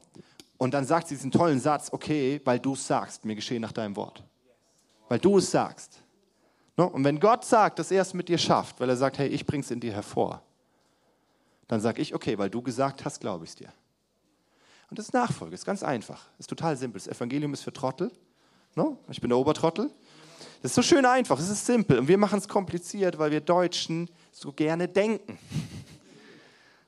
[0.56, 3.70] Und dann sagt sie diesen tollen Satz, okay, weil du es sagst, mir geschehe nach
[3.70, 4.24] deinem Wort.
[5.08, 6.02] Weil du es sagst.
[6.76, 6.88] No?
[6.88, 9.46] Und wenn Gott sagt, dass er es mit dir schafft, weil er sagt, hey, ich
[9.46, 10.42] bring's in dir hervor,
[11.68, 13.72] dann sage ich, okay, weil du gesagt hast, glaube ich es dir.
[14.90, 16.26] Und das ist Nachfolge, ist ganz einfach.
[16.36, 17.00] Ist total simpel.
[17.00, 18.10] Das Evangelium ist für Trottel.
[18.74, 18.98] No?
[19.08, 19.88] Ich bin der Obertrottel.
[20.62, 21.98] Das ist so schön einfach, es ist simpel.
[21.98, 25.38] Und wir machen es kompliziert, weil wir Deutschen so gerne denken.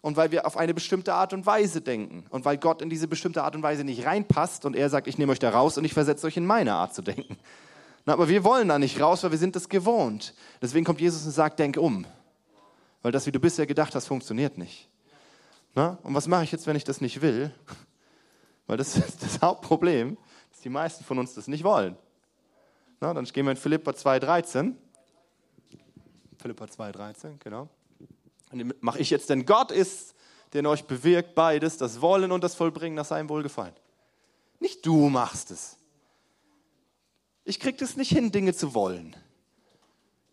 [0.01, 2.25] Und weil wir auf eine bestimmte Art und Weise denken.
[2.31, 5.19] Und weil Gott in diese bestimmte Art und Weise nicht reinpasst und er sagt, ich
[5.19, 7.37] nehme euch da raus und ich versetze euch in meine Art zu denken.
[8.07, 10.35] Na, aber wir wollen da nicht raus, weil wir sind das gewohnt.
[10.63, 12.07] Deswegen kommt Jesus und sagt, denk um.
[13.03, 14.89] Weil das, wie du bisher gedacht hast, funktioniert nicht.
[15.75, 15.99] Na?
[16.03, 17.55] Und was mache ich jetzt, wenn ich das nicht will?
[18.67, 20.17] Weil das ist das Hauptproblem,
[20.51, 21.97] dass die meisten von uns das nicht wollen.
[23.01, 24.75] Na, dann gehen wir in Philippa 2,13.
[26.39, 27.69] Philippa 2,13, genau.
[28.53, 30.15] Und mache ich jetzt, denn Gott ist,
[30.53, 33.75] der in euch bewirkt beides, das Wollen und das Vollbringen nach seinem Wohlgefallen.
[34.59, 35.77] Nicht du machst es.
[37.45, 39.17] Ich kriege das nicht hin, Dinge zu wollen.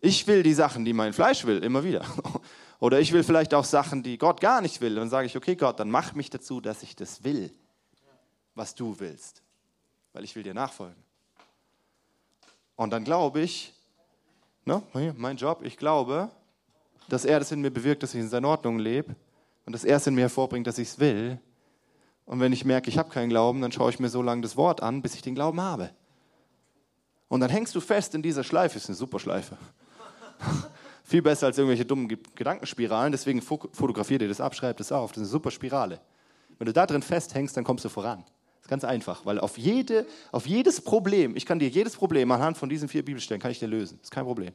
[0.00, 2.04] Ich will die Sachen, die mein Fleisch will, immer wieder.
[2.80, 4.94] Oder ich will vielleicht auch Sachen, die Gott gar nicht will.
[4.94, 7.52] Dann sage ich, okay Gott, dann mach mich dazu, dass ich das will,
[8.54, 9.42] was du willst.
[10.12, 11.07] Weil ich will dir nachfolgen.
[12.78, 13.74] Und dann glaube ich,
[14.64, 14.80] ne,
[15.16, 16.30] mein Job, ich glaube,
[17.08, 19.16] dass er das in mir bewirkt, dass ich in seiner Ordnung lebe
[19.66, 21.40] und dass er es in mir hervorbringt, dass ich es will.
[22.24, 24.56] Und wenn ich merke, ich habe keinen Glauben, dann schaue ich mir so lange das
[24.56, 25.90] Wort an, bis ich den Glauben habe.
[27.26, 29.58] Und dann hängst du fest in dieser Schleife, ist eine super Schleife.
[31.02, 35.22] Viel besser als irgendwelche dummen Gedankenspiralen, deswegen fotografier dir das ab, schreib das auf, das
[35.22, 36.00] ist eine super Spirale.
[36.58, 38.24] Wenn du da drin festhängst, dann kommst du voran.
[38.68, 42.68] Ganz einfach, weil auf, jede, auf jedes Problem, ich kann dir jedes Problem anhand von
[42.68, 43.98] diesen vier Bibelstellen, kann ich dir lösen.
[44.02, 44.52] Ist kein Problem.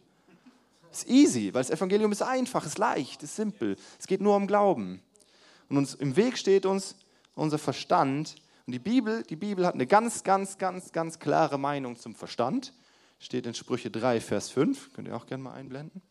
[0.91, 3.75] Ist easy, weil das Evangelium ist einfach, ist leicht, ist simpel.
[3.99, 5.01] Es geht nur um Glauben.
[5.67, 6.95] Und uns im Weg steht uns
[7.33, 8.35] unser Verstand.
[8.67, 12.71] Und die Bibel, die Bibel hat eine ganz, ganz, ganz, ganz klare Meinung zum Verstand.
[13.17, 14.93] Steht in Sprüche 3, Vers 5.
[14.93, 16.03] Könnt ihr auch gerne mal einblenden.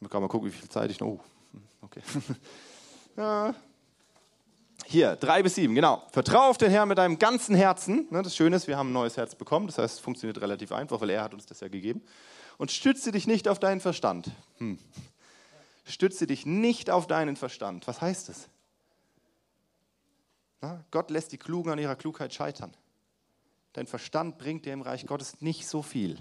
[0.00, 1.08] Ich kann mal gucken, wie viel Zeit ich noch.
[1.08, 1.20] Oh,
[1.82, 2.00] okay.
[3.18, 3.54] ja,
[4.90, 6.02] hier, drei bis sieben, genau.
[6.10, 8.08] Vertraue auf den Herrn mit deinem ganzen Herzen.
[8.10, 9.68] Ne, das Schöne ist, wir haben ein neues Herz bekommen.
[9.68, 12.02] Das heißt, es funktioniert relativ einfach, weil er hat uns das ja gegeben.
[12.58, 14.32] Und stütze dich nicht auf deinen Verstand.
[14.58, 14.78] Hm.
[15.84, 17.86] Stütze dich nicht auf deinen Verstand.
[17.86, 18.48] Was heißt das?
[20.60, 22.74] Na, Gott lässt die Klugen an ihrer Klugheit scheitern.
[23.72, 26.18] Dein Verstand bringt dir im Reich Gottes nicht so viel.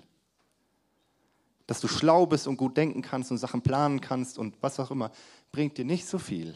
[1.65, 4.91] Dass du schlau bist und gut denken kannst und Sachen planen kannst und was auch
[4.91, 5.11] immer,
[5.51, 6.55] bringt dir nicht so viel.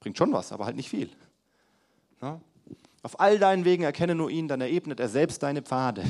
[0.00, 1.10] Bringt schon was, aber halt nicht viel.
[2.22, 2.40] Ja?
[3.02, 6.04] Auf all deinen Wegen erkenne nur ihn, dann erebnet er selbst deine Pfade.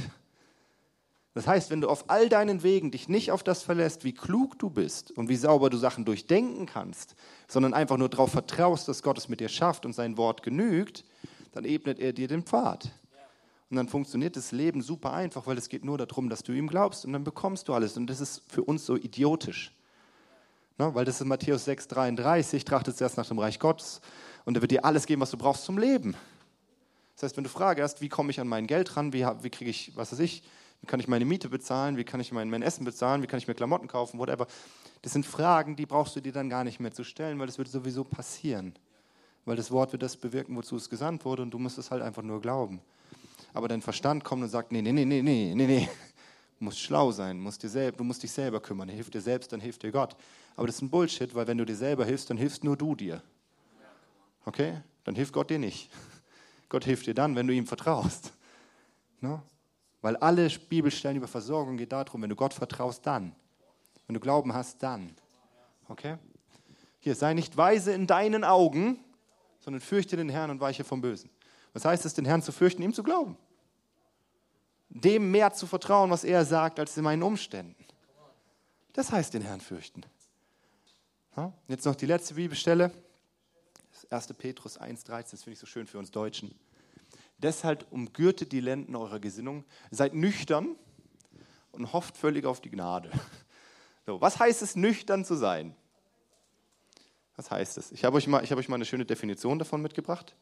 [1.34, 4.58] Das heißt, wenn du auf all deinen Wegen dich nicht auf das verlässt, wie klug
[4.58, 7.14] du bist und wie sauber du Sachen durchdenken kannst,
[7.46, 11.04] sondern einfach nur darauf vertraust, dass Gott es mit dir schafft und sein Wort genügt,
[11.52, 12.90] dann ebnet er dir den Pfad.
[13.68, 16.68] Und dann funktioniert das Leben super einfach, weil es geht nur darum, dass du ihm
[16.68, 17.98] glaubst und dann bekommst du alles.
[17.98, 19.76] Und das ist für uns so idiotisch.
[20.78, 20.94] Ne?
[20.94, 24.00] Weil das ist Matthäus 6, 33, trachtet zuerst nach dem Reich Gottes
[24.46, 26.16] und er wird dir alles geben, was du brauchst zum Leben.
[27.14, 29.50] Das heißt, wenn du Frage hast, wie komme ich an mein Geld ran, wie, wie
[29.50, 30.42] kriege ich, was weiß ich,
[30.80, 33.38] wie kann ich meine Miete bezahlen, wie kann ich mein, mein Essen bezahlen, wie kann
[33.38, 34.46] ich mir Klamotten kaufen, whatever.
[35.02, 37.59] Das sind Fragen, die brauchst du dir dann gar nicht mehr zu stellen, weil das
[37.59, 38.74] wird sowieso passieren.
[39.44, 42.02] Weil das Wort wird das bewirken, wozu es gesandt wurde und du musst es halt
[42.02, 42.80] einfach nur glauben.
[43.52, 45.88] Aber dein Verstand kommt und sagt, nee, nee, nee, nee, nee, nee, nee.
[46.59, 48.88] Du musst schlau sein, musst dir selb, du musst dich selber kümmern.
[48.88, 50.16] Hilf dir selbst, dann hilft dir Gott.
[50.56, 52.94] Aber das ist ein Bullshit, weil wenn du dir selber hilfst, dann hilfst nur du
[52.94, 53.22] dir.
[54.46, 54.80] Okay?
[55.04, 55.90] Dann hilft Gott dir nicht.
[56.70, 58.32] Gott hilft dir dann, wenn du ihm vertraust.
[59.22, 59.42] No?
[60.02, 63.35] Weil alle Bibelstellen über Versorgung geht darum, wenn du Gott vertraust, dann.
[64.06, 65.16] Wenn du Glauben hast, dann.
[65.88, 66.18] Okay?
[67.00, 69.02] Hier, sei nicht weise in deinen Augen,
[69.61, 71.30] sondern fürchte den Herrn und weiche vom Bösen.
[71.72, 73.38] Was heißt es, den Herrn zu fürchten, ihm zu glauben?
[74.90, 77.85] Dem mehr zu vertrauen, was er sagt, als in meinen Umständen.
[78.92, 80.02] Das heißt, den Herrn fürchten.
[81.68, 82.92] Jetzt noch die letzte Bibelstelle.
[84.10, 84.34] 1.
[84.34, 86.54] Petrus 1,13, das finde ich so schön für uns Deutschen.
[87.38, 90.76] Deshalb umgürtet die Lenden eurer Gesinnung, seid nüchtern
[91.72, 93.10] und hofft völlig auf die Gnade.
[94.06, 95.74] So, was heißt es, nüchtern zu sein?
[97.34, 97.90] Was heißt es?
[97.90, 100.36] Ich habe euch, hab euch mal eine schöne Definition davon mitgebracht.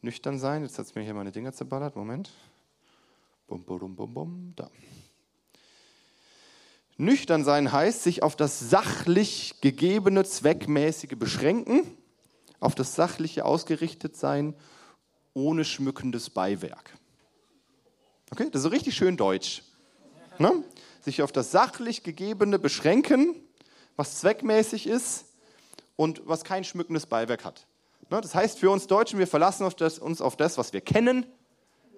[0.00, 2.30] Nüchtern sein, jetzt hat es mir hier meine Dinger zerballert, Moment.
[3.48, 4.70] Bum, bum, bum, bum, da.
[6.96, 11.98] Nüchtern sein heißt, sich auf das sachlich gegebene, zweckmäßige beschränken
[12.64, 14.54] auf das Sachliche ausgerichtet sein,
[15.34, 16.96] ohne schmückendes Beiwerk.
[18.30, 19.62] Okay, das ist so richtig schön deutsch.
[20.38, 20.64] Ne?
[21.02, 23.36] Sich auf das sachlich Gegebene beschränken,
[23.96, 25.26] was zweckmäßig ist
[25.96, 27.66] und was kein schmückendes Beiwerk hat.
[28.10, 28.20] Ne?
[28.20, 31.26] Das heißt für uns Deutschen, wir verlassen auf das, uns auf das, was wir kennen,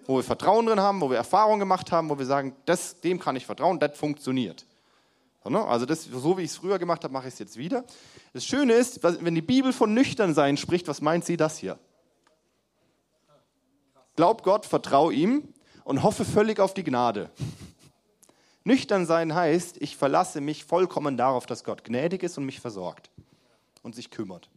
[0.07, 3.20] wo wir Vertrauen drin haben, wo wir Erfahrung gemacht haben, wo wir sagen, das, dem
[3.20, 4.66] kann ich vertrauen, das funktioniert.
[5.50, 5.64] Ne?
[5.64, 7.85] Also das, so wie ich es früher gemacht habe, mache ich es jetzt wieder.
[8.32, 11.78] Das Schöne ist, wenn die Bibel von nüchtern sein spricht, was meint sie das hier?
[14.16, 15.52] Glaub Gott, vertrau ihm
[15.85, 17.30] und hoffe völlig auf die Gnade.
[18.64, 23.11] Nüchtern sein heißt, ich verlasse mich vollkommen darauf, dass Gott gnädig ist und mich versorgt
[23.82, 24.50] und sich kümmert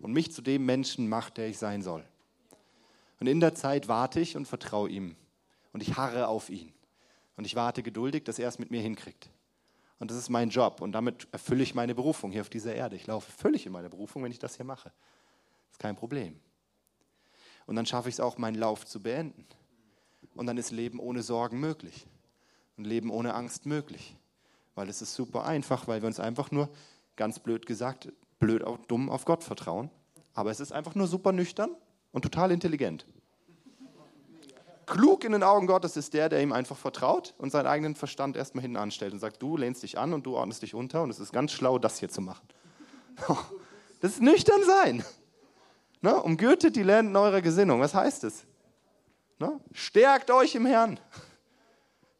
[0.00, 2.04] und mich zu dem Menschen macht, der ich sein soll.
[3.18, 5.16] Und in der Zeit warte ich und vertraue ihm
[5.72, 6.72] und ich harre auf ihn
[7.36, 9.30] und ich warte geduldig, dass er es mit mir hinkriegt.
[10.00, 12.96] Und das ist mein Job und damit erfülle ich meine Berufung hier auf dieser Erde.
[12.96, 14.88] Ich laufe völlig in meine Berufung, wenn ich das hier mache.
[14.88, 16.40] Das ist kein Problem.
[17.66, 19.46] Und dann schaffe ich es auch, meinen Lauf zu beenden.
[20.34, 22.06] Und dann ist Leben ohne Sorgen möglich.
[22.78, 24.16] Und Leben ohne Angst möglich.
[24.74, 26.70] Weil es ist super einfach, weil wir uns einfach nur,
[27.16, 29.90] ganz blöd gesagt, blöd, dumm auf Gott vertrauen.
[30.32, 31.76] Aber es ist einfach nur super nüchtern
[32.10, 33.04] und total intelligent.
[34.90, 38.36] Klug in den Augen Gottes ist der, der ihm einfach vertraut und seinen eigenen Verstand
[38.36, 41.10] erstmal hinten anstellt und sagt, du lehnst dich an und du ordnest dich unter und
[41.10, 42.46] es ist ganz schlau, das hier zu machen.
[44.02, 45.04] Das ist nüchtern sein.
[46.00, 46.22] Ne?
[46.22, 47.82] Umgürtet die Lenden eurer Gesinnung.
[47.82, 48.46] Was heißt es?
[49.38, 49.60] Ne?
[49.72, 50.98] Stärkt euch im Herrn.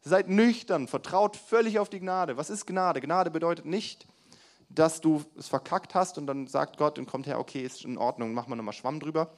[0.01, 2.37] Seid nüchtern, vertraut völlig auf die Gnade.
[2.37, 3.01] Was ist Gnade?
[3.01, 4.05] Gnade bedeutet nicht,
[4.69, 7.97] dass du es verkackt hast und dann sagt Gott und kommt her, okay, ist in
[7.97, 9.33] Ordnung, mach mal nochmal Schwamm drüber.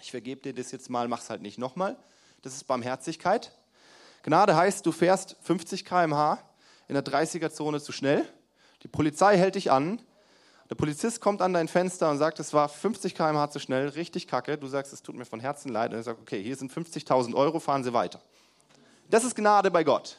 [0.00, 1.98] Ich vergebe dir das jetzt mal, mach es halt nicht nochmal.
[2.42, 3.52] Das ist Barmherzigkeit.
[4.22, 6.38] Gnade heißt, du fährst 50 km/h
[6.86, 8.24] in der 30er-Zone zu schnell.
[8.82, 10.00] Die Polizei hält dich an.
[10.70, 14.26] Der Polizist kommt an dein Fenster und sagt, es war 50 km/h zu schnell, richtig
[14.26, 14.58] kacke.
[14.58, 15.92] Du sagst, es tut mir von Herzen leid.
[15.92, 18.20] Und er sagt, okay, hier sind 50.000 Euro, fahren Sie weiter.
[19.10, 20.18] Das ist Gnade bei Gott.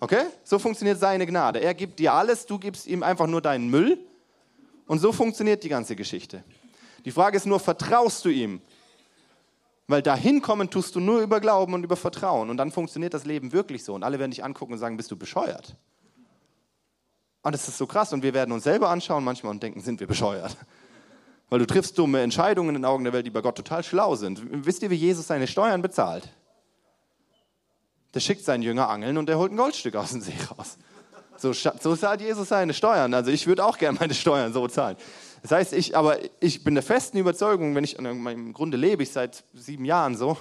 [0.00, 0.24] Okay?
[0.44, 1.60] So funktioniert seine Gnade.
[1.60, 3.98] Er gibt dir alles, du gibst ihm einfach nur deinen Müll.
[4.86, 6.44] Und so funktioniert die ganze Geschichte.
[7.04, 8.60] Die Frage ist nur, vertraust du ihm?
[9.86, 12.48] Weil dahin kommen tust du nur über Glauben und über Vertrauen.
[12.48, 13.94] Und dann funktioniert das Leben wirklich so.
[13.94, 15.76] Und alle werden dich angucken und sagen, bist du bescheuert?
[17.42, 18.12] Und das ist so krass.
[18.12, 20.56] Und wir werden uns selber anschauen manchmal und denken, sind wir bescheuert?
[21.50, 24.16] Weil du triffst dumme Entscheidungen in den Augen der Welt, die bei Gott total schlau
[24.16, 24.40] sind.
[24.64, 26.30] Wisst ihr, wie Jesus seine Steuern bezahlt?
[28.14, 30.78] Der schickt seinen Jünger angeln und der holt ein Goldstück aus dem See raus.
[31.36, 33.12] So, so zahlt Jesus seine Steuern.
[33.12, 34.96] Also ich würde auch gerne meine Steuern so zahlen.
[35.44, 39.12] Das heißt, ich, aber ich bin der festen Überzeugung, wenn ich, im Grunde lebe ich
[39.12, 40.38] seit sieben Jahren so,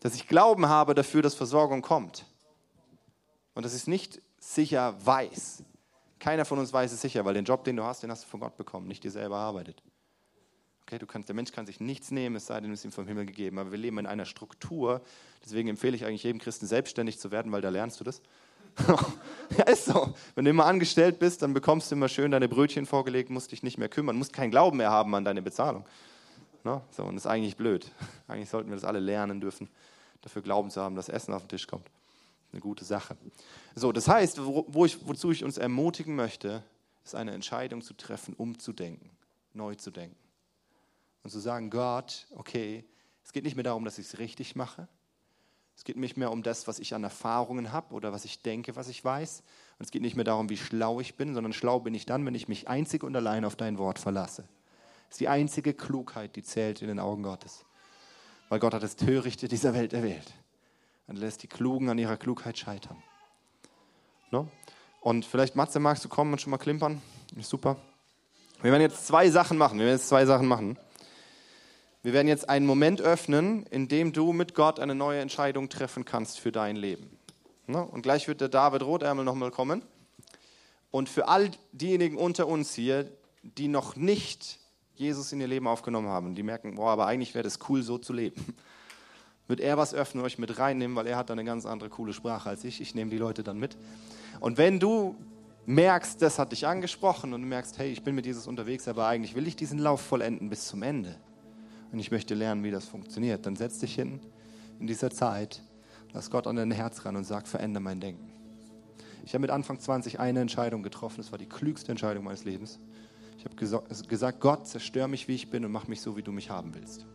[0.00, 2.26] dass ich Glauben habe dafür, dass Versorgung kommt.
[3.54, 5.62] Und dass ich es nicht sicher weiß.
[6.18, 8.28] Keiner von uns weiß es sicher, weil den Job, den du hast, den hast du
[8.28, 9.80] von Gott bekommen, nicht dir selber erarbeitet.
[10.82, 12.90] Okay, du kannst, der Mensch kann sich nichts nehmen, es sei denn, es ist ihm
[12.92, 13.60] vom Himmel gegeben.
[13.60, 15.00] Aber wir leben in einer Struktur.
[15.44, 18.20] Deswegen empfehle ich eigentlich jedem Christen, selbstständig zu werden, weil da lernst du das.
[19.58, 20.14] ja, ist so.
[20.34, 23.62] Wenn du immer angestellt bist, dann bekommst du immer schön deine Brötchen vorgelegt, musst dich
[23.62, 25.84] nicht mehr kümmern, musst keinen Glauben mehr haben an deine Bezahlung.
[26.64, 26.82] No?
[26.90, 27.90] So, und das ist eigentlich blöd.
[28.28, 29.68] Eigentlich sollten wir das alle lernen dürfen,
[30.22, 31.86] dafür Glauben zu haben, dass Essen auf den Tisch kommt.
[32.52, 33.16] Eine gute Sache.
[33.74, 36.62] So, das heißt, wo ich, wozu ich uns ermutigen möchte,
[37.04, 39.10] ist eine Entscheidung zu treffen, umzudenken,
[39.52, 40.16] neu zu denken.
[41.22, 42.84] Und zu sagen, Gott, okay,
[43.24, 44.88] es geht nicht mehr darum, dass ich es richtig mache,
[45.76, 48.76] es geht nicht mehr um das, was ich an Erfahrungen habe oder was ich denke,
[48.76, 49.42] was ich weiß.
[49.78, 52.24] Und es geht nicht mehr darum, wie schlau ich bin, sondern schlau bin ich dann,
[52.24, 54.42] wenn ich mich einzig und allein auf dein Wort verlasse.
[55.08, 57.64] Das ist die einzige Klugheit, die zählt in den Augen Gottes.
[58.48, 60.32] Weil Gott hat das Törichte dieser Welt erwählt.
[61.06, 63.02] Und lässt die Klugen an ihrer Klugheit scheitern.
[64.30, 64.48] No?
[65.00, 67.02] Und vielleicht, Matze, magst du kommen und schon mal klimpern?
[67.40, 67.76] Super.
[68.62, 69.78] Wir werden jetzt zwei Sachen machen.
[69.78, 70.78] Wir werden jetzt zwei Sachen machen.
[72.04, 76.04] Wir werden jetzt einen Moment öffnen, in dem du mit Gott eine neue Entscheidung treffen
[76.04, 77.16] kannst für dein Leben.
[77.66, 77.82] Ne?
[77.82, 79.80] Und gleich wird der David Rotärmel nochmal kommen.
[80.90, 83.10] Und für all diejenigen unter uns hier,
[83.42, 84.58] die noch nicht
[84.94, 87.96] Jesus in ihr Leben aufgenommen haben, die merken, boah, aber eigentlich wäre das cool, so
[87.96, 88.54] zu leben,
[89.48, 92.50] wird er was öffnen, euch mit reinnehmen, weil er hat eine ganz andere coole Sprache
[92.50, 92.82] als ich.
[92.82, 93.78] Ich nehme die Leute dann mit.
[94.40, 95.16] Und wenn du
[95.64, 99.06] merkst, das hat dich angesprochen und du merkst, hey, ich bin mit Jesus unterwegs, aber
[99.06, 101.18] eigentlich will ich diesen Lauf vollenden bis zum Ende
[101.94, 104.18] und ich möchte lernen, wie das funktioniert, dann setz dich hin
[104.80, 105.62] in dieser Zeit,
[106.12, 108.32] lass Gott an dein Herz ran und sag, verändere mein Denken.
[109.24, 112.80] Ich habe mit Anfang 20 eine Entscheidung getroffen, das war die klügste Entscheidung meines Lebens.
[113.38, 113.54] Ich habe
[114.08, 116.74] gesagt, Gott, zerstör mich, wie ich bin und mach mich so, wie du mich haben
[116.74, 117.06] willst.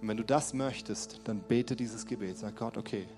[0.00, 2.38] Und wenn du das möchtest, dann bete dieses Gebet.
[2.38, 3.08] Sag Gott, okay,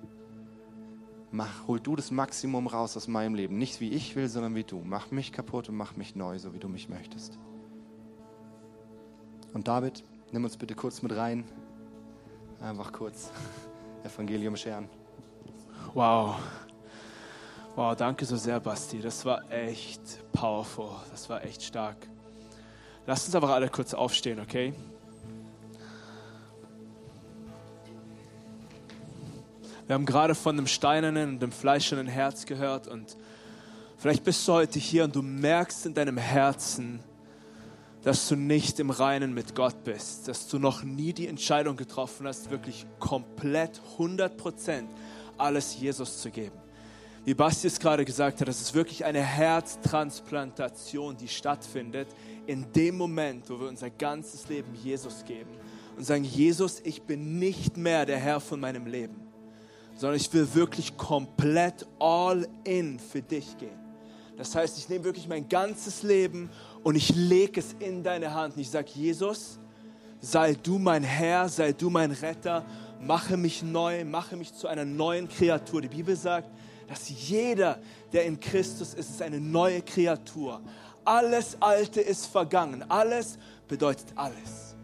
[1.32, 3.58] mach, hol du das Maximum raus aus meinem Leben.
[3.58, 4.80] Nicht wie ich will, sondern wie du.
[4.82, 7.38] Mach mich kaputt und mach mich neu, so wie du mich möchtest.
[9.52, 11.44] Und David, nimm uns bitte kurz mit rein.
[12.60, 13.30] Einfach kurz
[14.04, 14.88] Evangelium scheren.
[15.94, 16.36] Wow.
[17.74, 19.00] Wow, danke so sehr, Basti.
[19.00, 20.00] Das war echt
[20.32, 20.90] powerful.
[21.10, 21.96] Das war echt stark.
[23.06, 24.72] Lasst uns aber alle kurz aufstehen, okay?
[29.86, 33.16] Wir haben gerade von dem steinernen und dem fleischernen Herz gehört und
[33.96, 36.98] vielleicht bist du heute hier und du merkst in deinem Herzen,
[38.06, 42.28] dass du nicht im Reinen mit Gott bist, dass du noch nie die Entscheidung getroffen
[42.28, 44.88] hast, wirklich komplett 100 Prozent
[45.36, 46.54] alles Jesus zu geben.
[47.24, 52.06] Wie Basti es gerade gesagt hat, das ist wirklich eine Herztransplantation, die stattfindet
[52.46, 55.50] in dem Moment, wo wir unser ganzes Leben Jesus geben
[55.96, 59.16] und sagen, Jesus, ich bin nicht mehr der Herr von meinem Leben,
[59.96, 63.86] sondern ich will wirklich komplett all in für dich gehen.
[64.36, 66.50] Das heißt, ich nehme wirklich mein ganzes Leben
[66.86, 68.54] und ich lege es in deine Hand.
[68.54, 69.58] Und ich sage, Jesus,
[70.20, 72.64] sei du mein Herr, sei du mein Retter,
[73.00, 75.80] mache mich neu, mache mich zu einer neuen Kreatur.
[75.80, 76.48] Die Bibel sagt,
[76.86, 77.80] dass jeder,
[78.12, 80.60] der in Christus ist, ist eine neue Kreatur.
[81.04, 82.84] Alles Alte ist vergangen.
[82.88, 84.76] Alles bedeutet alles.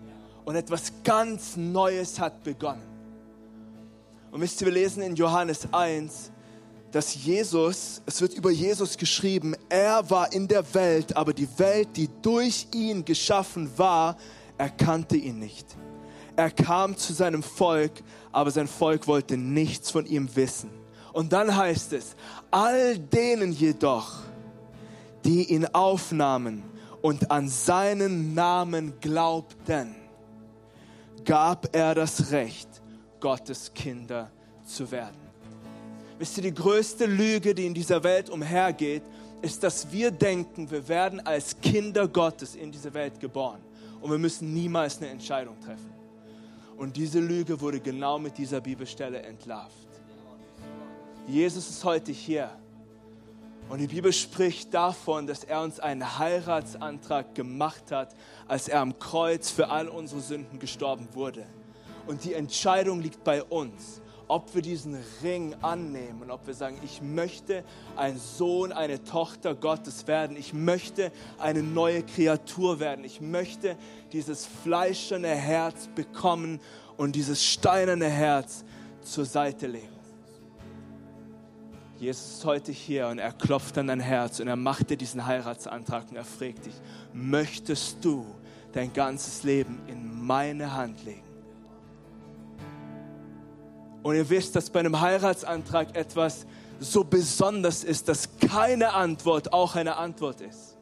[0.44, 2.82] Und etwas ganz Neues hat begonnen.
[4.32, 6.31] Und wisst ihr, wir lesen in Johannes 1,
[6.92, 11.88] dass Jesus, es wird über Jesus geschrieben, er war in der Welt, aber die Welt,
[11.96, 14.16] die durch ihn geschaffen war,
[14.58, 15.66] erkannte ihn nicht.
[16.36, 17.92] Er kam zu seinem Volk,
[18.30, 20.70] aber sein Volk wollte nichts von ihm wissen.
[21.14, 22.14] Und dann heißt es,
[22.50, 24.20] all denen jedoch,
[25.24, 26.62] die ihn aufnahmen
[27.00, 29.94] und an seinen Namen glaubten,
[31.24, 32.68] gab er das Recht,
[33.18, 34.30] Gottes Kinder
[34.64, 35.21] zu werden.
[36.22, 39.02] Wisst ihr, die größte Lüge, die in dieser Welt umhergeht,
[39.40, 43.60] ist, dass wir denken, wir werden als Kinder Gottes in diese Welt geboren
[44.00, 45.92] und wir müssen niemals eine Entscheidung treffen.
[46.76, 49.88] Und diese Lüge wurde genau mit dieser Bibelstelle entlarvt.
[51.26, 52.50] Jesus ist heute hier.
[53.68, 58.14] Und die Bibel spricht davon, dass er uns einen Heiratsantrag gemacht hat,
[58.46, 61.44] als er am Kreuz für all unsere Sünden gestorben wurde.
[62.06, 64.01] Und die Entscheidung liegt bei uns,
[64.32, 67.62] ob wir diesen Ring annehmen und ob wir sagen, ich möchte
[67.96, 70.38] ein Sohn, eine Tochter Gottes werden.
[70.38, 73.04] Ich möchte eine neue Kreatur werden.
[73.04, 73.76] Ich möchte
[74.10, 76.62] dieses fleischerne Herz bekommen
[76.96, 78.64] und dieses steinerne Herz
[79.02, 80.00] zur Seite legen.
[82.00, 85.26] Jesus ist heute hier und er klopft an dein Herz und er macht dir diesen
[85.26, 86.74] Heiratsantrag und er fragt dich,
[87.12, 88.24] möchtest du
[88.72, 91.31] dein ganzes Leben in meine Hand legen?
[94.02, 96.46] Und ihr wisst, dass bei einem Heiratsantrag etwas
[96.80, 100.76] so besonders ist, dass keine Antwort auch eine Antwort ist.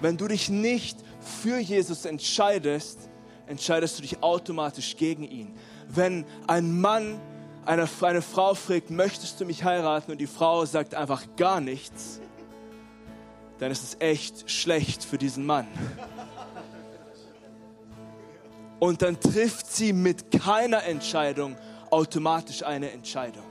[0.00, 3.08] Wenn du dich nicht für Jesus entscheidest,
[3.46, 5.52] entscheidest du dich automatisch gegen ihn.
[5.88, 7.20] Wenn ein Mann
[7.64, 12.20] eine, eine Frau fragt, möchtest du mich heiraten und die Frau sagt einfach gar nichts,
[13.58, 15.66] dann ist es echt schlecht für diesen Mann.
[18.78, 21.56] Und dann trifft sie mit keiner Entscheidung
[21.90, 23.44] automatisch eine Entscheidung.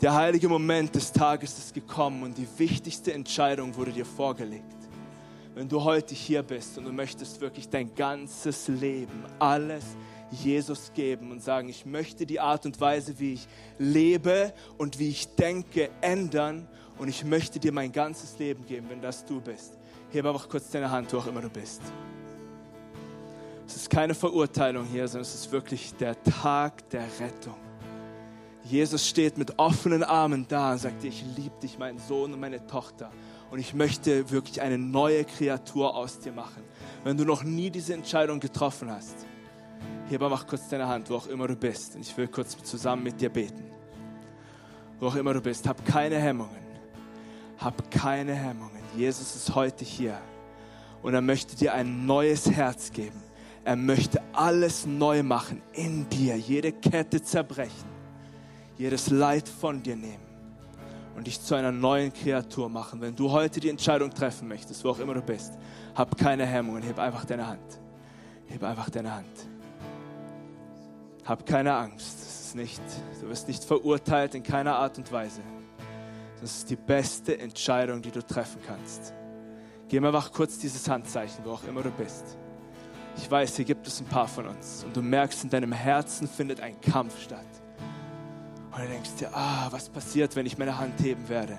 [0.00, 4.76] Der heilige Moment des Tages ist gekommen und die wichtigste Entscheidung wurde dir vorgelegt.
[5.54, 9.84] Wenn du heute hier bist und du möchtest wirklich dein ganzes Leben, alles
[10.30, 15.08] Jesus geben und sagen, ich möchte die Art und Weise, wie ich lebe und wie
[15.08, 19.78] ich denke, ändern und ich möchte dir mein ganzes Leben geben, wenn das du bist.
[20.10, 21.80] Hebe einfach kurz deine Hand, wo auch immer du bist.
[23.66, 27.56] Es ist keine Verurteilung hier, sondern es ist wirklich der Tag der Rettung.
[28.62, 32.40] Jesus steht mit offenen Armen da und sagt dir, ich liebe dich, mein Sohn und
[32.40, 33.10] meine Tochter.
[33.50, 36.64] Und ich möchte wirklich eine neue Kreatur aus dir machen.
[37.04, 39.26] Wenn du noch nie diese Entscheidung getroffen hast,
[40.08, 41.94] hebe mach kurz deine Hand, wo auch immer du bist.
[41.94, 43.64] Und ich will kurz zusammen mit dir beten.
[44.98, 46.66] Wo auch immer du bist, hab keine Hemmungen.
[47.58, 48.82] Hab keine Hemmungen.
[48.96, 50.20] Jesus ist heute hier.
[51.02, 53.25] Und er möchte dir ein neues Herz geben.
[53.66, 57.90] Er möchte alles neu machen in dir, jede Kette zerbrechen,
[58.78, 60.22] jedes Leid von dir nehmen
[61.16, 63.00] und dich zu einer neuen Kreatur machen.
[63.00, 65.54] Wenn du heute die Entscheidung treffen möchtest, wo auch immer du bist,
[65.96, 67.80] hab keine Hemmungen, heb einfach deine Hand.
[68.46, 69.48] Heb einfach deine Hand.
[71.24, 72.20] Hab keine Angst.
[72.20, 72.82] Das ist nicht,
[73.20, 75.40] du wirst nicht verurteilt in keiner Art und Weise.
[76.40, 79.12] Das ist die beste Entscheidung, die du treffen kannst.
[79.88, 82.38] Gib mir einfach kurz dieses Handzeichen, wo auch immer du bist.
[83.16, 86.28] Ich weiß, hier gibt es ein paar von uns und du merkst, in deinem Herzen
[86.28, 87.46] findet ein Kampf statt.
[88.70, 91.58] Und du denkst dir, ah, was passiert, wenn ich meine Hand heben werde?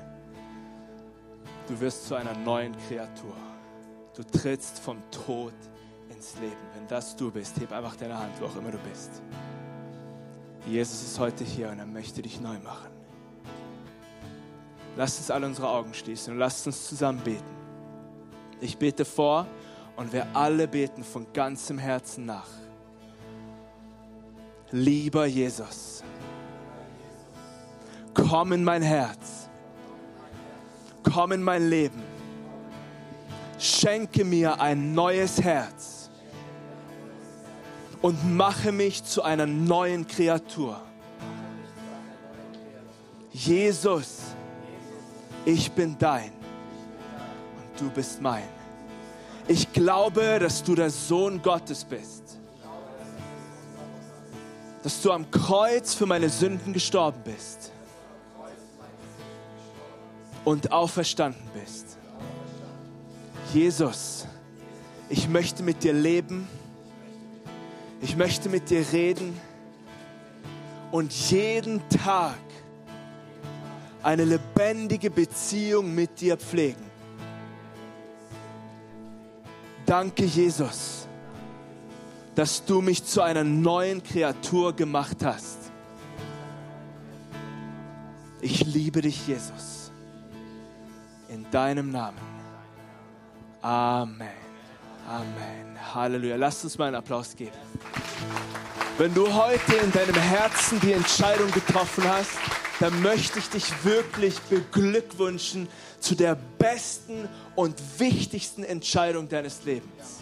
[1.67, 3.35] Du wirst zu einer neuen Kreatur.
[4.15, 5.53] Du trittst vom Tod
[6.09, 6.55] ins Leben.
[6.75, 9.21] Wenn das du bist, heb einfach deine Hand, wo auch immer du bist.
[10.67, 12.89] Jesus ist heute hier und er möchte dich neu machen.
[14.95, 17.55] Lasst uns alle unsere Augen schließen und lasst uns zusammen beten.
[18.59, 19.47] Ich bete vor
[19.97, 22.47] und wir alle beten von ganzem Herzen nach.
[24.71, 26.03] Lieber Jesus,
[28.13, 29.49] komm in mein Herz,
[31.03, 32.03] komm in mein Leben,
[33.59, 36.11] Schenke mir ein neues Herz
[38.01, 40.79] und mache mich zu einer neuen Kreatur.
[43.31, 44.19] Jesus,
[45.43, 48.56] ich bin dein und du bist mein.
[49.47, 52.37] Ich glaube, dass du der Sohn Gottes bist.
[54.83, 57.71] Dass du am Kreuz für meine Sünden gestorben bist
[60.43, 61.97] und auferstanden bist.
[63.53, 64.27] Jesus,
[65.09, 66.47] ich möchte mit dir leben.
[68.01, 69.39] Ich möchte mit dir reden
[70.91, 72.37] und jeden Tag
[74.03, 76.86] eine lebendige Beziehung mit dir pflegen.
[79.87, 81.07] Danke, Jesus,
[82.35, 85.57] dass du mich zu einer neuen Kreatur gemacht hast.
[88.41, 89.93] Ich liebe dich, Jesus.
[91.29, 92.17] In deinem Namen.
[93.61, 94.27] Amen.
[95.07, 95.95] Amen.
[95.95, 96.35] Halleluja.
[96.35, 97.55] Lasst uns mal einen Applaus geben.
[98.97, 102.37] Wenn du heute in deinem Herzen die Entscheidung getroffen hast,
[102.79, 105.67] dann möchte ich dich wirklich beglückwünschen
[105.99, 110.21] zu der besten und wichtigsten Entscheidung deines Lebens.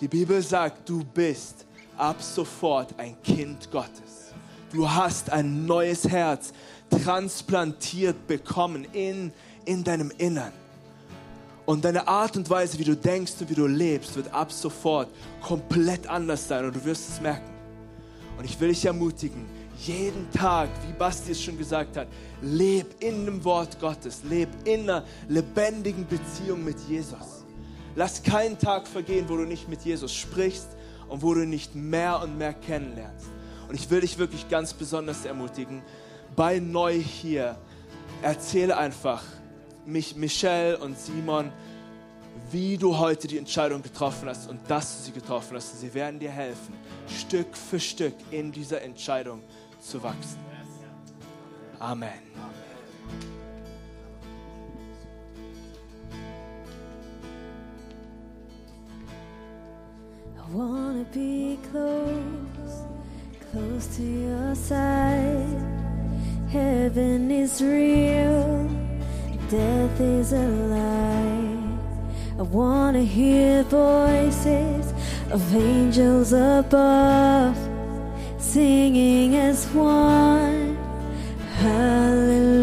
[0.00, 1.66] Die Bibel sagt, du bist
[1.96, 4.32] ab sofort ein Kind Gottes.
[4.72, 6.52] Du hast ein neues Herz
[6.90, 9.32] transplantiert bekommen in,
[9.64, 10.52] in deinem Innern.
[11.66, 15.08] Und deine Art und Weise, wie du denkst und wie du lebst, wird ab sofort
[15.42, 17.50] komplett anders sein und du wirst es merken.
[18.38, 19.44] Und ich will dich ermutigen,
[19.86, 22.08] jeden Tag, wie Basti es schon gesagt hat,
[22.42, 27.44] leb in dem Wort Gottes, leb in einer lebendigen Beziehung mit Jesus.
[27.94, 30.68] Lass keinen Tag vergehen, wo du nicht mit Jesus sprichst
[31.08, 33.26] und wo du nicht mehr und mehr kennenlernst.
[33.68, 35.82] Und ich will dich wirklich ganz besonders ermutigen,
[36.36, 37.56] bei Neu hier,
[38.22, 39.22] erzähle einfach
[39.86, 41.50] mich, Michelle und Simon,
[42.50, 45.72] wie du heute die Entscheidung getroffen hast und dass du sie getroffen hast.
[45.72, 46.74] Und sie werden dir helfen,
[47.08, 49.42] Stück für Stück in dieser Entscheidung
[49.80, 50.38] zu wachsen.
[51.80, 52.20] Amen.
[60.36, 62.84] I wanna be close,
[63.52, 65.62] close to your side.
[66.48, 68.68] Heaven is real,
[69.50, 71.58] death is a lie.
[72.38, 74.92] I wanna hear voices
[75.30, 77.67] of angels above
[78.52, 80.74] singing as one.
[81.58, 82.57] Hallelujah.